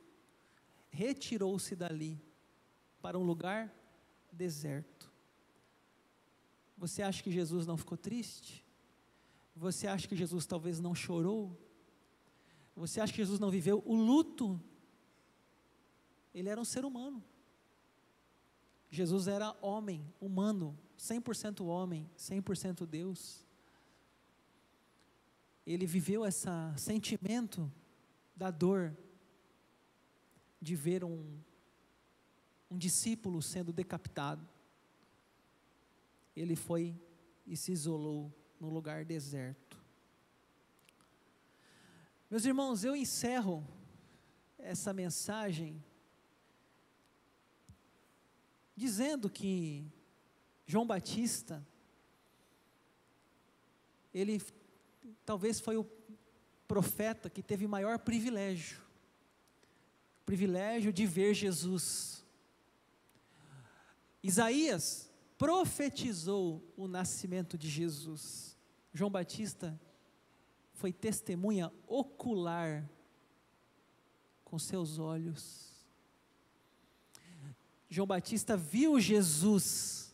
retirou-se 0.88 1.76
dali 1.76 2.18
para 3.02 3.18
um 3.18 3.22
lugar 3.22 3.70
deserto. 4.32 5.12
Você 6.78 7.02
acha 7.02 7.22
que 7.22 7.30
Jesus 7.30 7.66
não 7.66 7.76
ficou 7.76 7.98
triste? 7.98 8.64
Você 9.54 9.86
acha 9.86 10.08
que 10.08 10.16
Jesus 10.16 10.46
talvez 10.46 10.80
não 10.80 10.94
chorou? 10.94 11.54
Você 12.74 13.02
acha 13.02 13.12
que 13.12 13.18
Jesus 13.18 13.38
não 13.38 13.50
viveu 13.50 13.82
o 13.84 13.94
luto? 13.94 14.58
Ele 16.32 16.48
era 16.48 16.58
um 16.58 16.64
ser 16.64 16.86
humano. 16.86 17.22
Jesus 18.88 19.28
era 19.28 19.54
homem, 19.60 20.10
humano, 20.18 20.74
100% 20.98 21.64
homem, 21.64 22.10
100% 22.18 22.84
Deus. 22.84 23.44
Ele 25.64 25.86
viveu 25.86 26.26
esse 26.26 26.48
sentimento 26.76 27.72
da 28.34 28.50
dor 28.50 28.96
de 30.60 30.74
ver 30.74 31.04
um, 31.04 31.38
um 32.70 32.76
discípulo 32.76 33.40
sendo 33.40 33.72
decapitado. 33.72 34.46
Ele 36.34 36.56
foi 36.56 36.98
e 37.46 37.56
se 37.56 37.70
isolou 37.72 38.32
no 38.58 38.68
lugar 38.68 39.04
deserto. 39.04 39.78
Meus 42.30 42.44
irmãos, 42.44 42.84
eu 42.84 42.94
encerro 42.94 43.66
essa 44.58 44.92
mensagem 44.92 45.82
dizendo 48.76 49.30
que 49.30 49.90
João 50.68 50.86
Batista, 50.86 51.66
ele 54.12 54.38
talvez 55.24 55.58
foi 55.58 55.78
o 55.78 55.90
profeta 56.68 57.30
que 57.30 57.42
teve 57.42 57.66
maior 57.66 57.98
privilégio, 57.98 58.78
privilégio 60.26 60.92
de 60.92 61.06
ver 61.06 61.32
Jesus. 61.32 62.22
Isaías 64.22 65.10
profetizou 65.38 66.62
o 66.76 66.86
nascimento 66.86 67.56
de 67.56 67.70
Jesus. 67.70 68.54
João 68.92 69.10
Batista 69.10 69.80
foi 70.74 70.92
testemunha 70.92 71.72
ocular 71.86 72.86
com 74.44 74.58
seus 74.58 74.98
olhos. 74.98 75.72
João 77.88 78.06
Batista 78.06 78.54
viu 78.54 79.00
Jesus. 79.00 80.07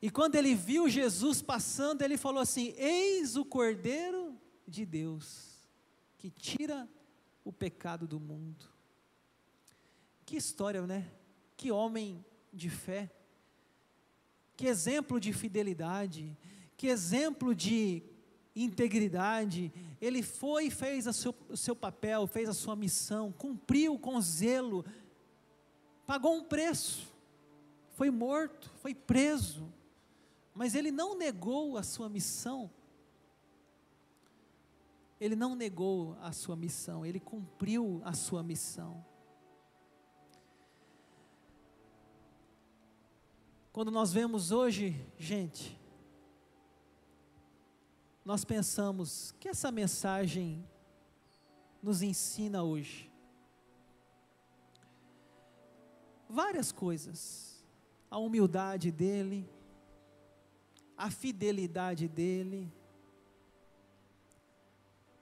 E 0.00 0.10
quando 0.10 0.34
ele 0.34 0.54
viu 0.54 0.88
Jesus 0.88 1.42
passando, 1.42 2.02
ele 2.02 2.16
falou 2.16 2.40
assim: 2.40 2.74
Eis 2.76 3.36
o 3.36 3.44
Cordeiro 3.44 4.34
de 4.66 4.86
Deus, 4.86 5.68
que 6.16 6.30
tira 6.30 6.88
o 7.44 7.52
pecado 7.52 8.06
do 8.06 8.18
mundo. 8.18 8.64
Que 10.24 10.36
história, 10.36 10.86
né? 10.86 11.10
Que 11.56 11.70
homem 11.70 12.24
de 12.52 12.70
fé. 12.70 13.10
Que 14.56 14.66
exemplo 14.66 15.18
de 15.18 15.32
fidelidade 15.32 16.36
que 16.80 16.86
exemplo 16.86 17.54
de 17.54 18.02
integridade, 18.56 19.70
ele 20.00 20.22
foi 20.22 20.68
e 20.68 20.70
fez 20.70 21.04
seu, 21.14 21.34
o 21.50 21.54
seu 21.54 21.76
papel, 21.76 22.26
fez 22.26 22.48
a 22.48 22.54
sua 22.54 22.74
missão, 22.74 23.30
cumpriu 23.32 23.98
com 23.98 24.18
zelo, 24.18 24.82
pagou 26.06 26.34
um 26.34 26.42
preço, 26.42 27.06
foi 27.90 28.10
morto, 28.10 28.72
foi 28.80 28.94
preso, 28.94 29.70
mas 30.54 30.74
ele 30.74 30.90
não 30.90 31.16
negou 31.16 31.76
a 31.76 31.82
sua 31.82 32.08
missão, 32.08 32.70
ele 35.20 35.36
não 35.36 35.54
negou 35.54 36.16
a 36.20 36.32
sua 36.32 36.56
missão, 36.56 37.04
ele 37.04 37.20
cumpriu 37.20 38.00
a 38.04 38.12
sua 38.12 38.42
missão. 38.42 39.04
Quando 43.72 43.90
nós 43.90 44.12
vemos 44.12 44.50
hoje, 44.50 45.06
gente, 45.16 45.78
nós 48.24 48.44
pensamos 48.44 49.32
que 49.38 49.48
essa 49.48 49.70
mensagem 49.70 50.66
nos 51.82 52.02
ensina 52.02 52.62
hoje? 52.62 53.10
Várias 56.28 56.72
coisas. 56.72 57.64
A 58.10 58.18
humildade 58.18 58.90
dele, 58.90 59.48
a 61.00 61.10
fidelidade 61.10 62.06
dele. 62.06 62.72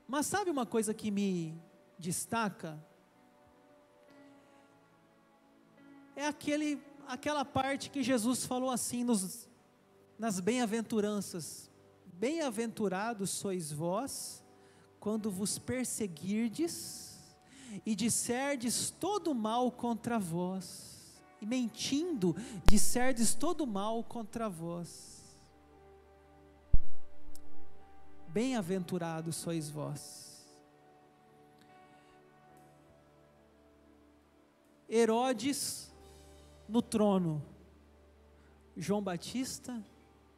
Mas 0.07 0.27
sabe 0.27 0.51
uma 0.51 0.67
coisa 0.67 0.93
que 0.93 1.11
me 1.11 1.61
destaca? 1.99 2.79
é 6.19 6.27
aquele, 6.27 6.83
aquela 7.07 7.45
parte 7.45 7.91
que 7.91 8.03
Jesus 8.03 8.45
falou 8.45 8.71
assim 8.71 9.05
nos, 9.05 9.49
nas 10.19 10.41
bem-aventuranças: 10.41 11.71
Bem-aventurados 12.07 13.31
sois 13.31 13.71
vós, 13.71 14.43
quando 14.99 15.31
vos 15.31 15.61
perseguirdes 15.61 17.17
e 17.87 17.95
disserdes 17.95 18.91
todo 18.91 19.33
mal 19.33 19.71
contra 19.71 20.19
vós, 20.19 21.23
e 21.41 21.47
mentindo, 21.47 22.35
disserdes 22.67 23.33
todo 23.33 23.65
mal 23.65 24.03
contra 24.03 24.49
vós. 24.49 25.18
Bem-aventurados 28.39 29.35
sois 29.35 29.69
vós. 29.69 30.47
Herodes 34.89 35.93
no 36.69 36.81
trono, 36.81 37.45
João 38.77 39.03
Batista 39.03 39.85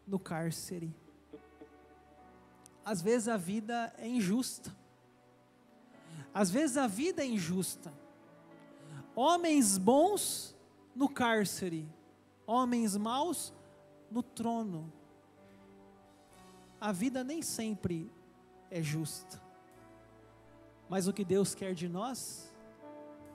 no 0.06 0.18
cárcere. 0.18 0.96
Às 2.82 3.02
vezes 3.02 3.28
a 3.28 3.36
vida 3.36 3.92
é 3.98 4.08
injusta. 4.08 4.74
Às 6.32 6.50
vezes 6.50 6.78
a 6.78 6.86
vida 6.86 7.22
é 7.22 7.26
injusta. 7.26 7.92
Homens 9.14 9.76
bons 9.76 10.56
no 10.96 11.06
cárcere, 11.06 11.86
homens 12.46 12.96
maus 12.96 13.52
no 14.10 14.22
trono. 14.22 14.90
A 16.80 16.92
vida 16.92 17.22
nem 17.22 17.42
sempre 17.42 18.10
é 18.70 18.82
justa. 18.82 19.40
Mas 20.88 21.06
o 21.06 21.12
que 21.12 21.24
Deus 21.24 21.54
quer 21.54 21.74
de 21.74 21.88
nós? 21.88 22.52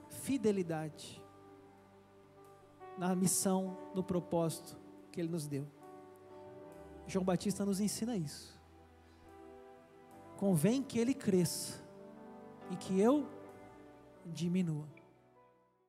Fidelidade 0.09 1.21
na 2.97 3.15
missão, 3.15 3.77
no 3.93 4.03
propósito 4.03 4.77
que 5.11 5.21
Ele 5.21 5.29
nos 5.29 5.47
deu. 5.47 5.67
João 7.07 7.23
Batista 7.23 7.65
nos 7.65 7.79
ensina 7.79 8.17
isso. 8.17 8.59
Convém 10.37 10.83
que 10.83 10.99
ele 10.99 11.13
cresça 11.13 11.81
e 12.71 12.75
que 12.75 12.99
eu 12.99 13.27
diminua. 14.25 14.87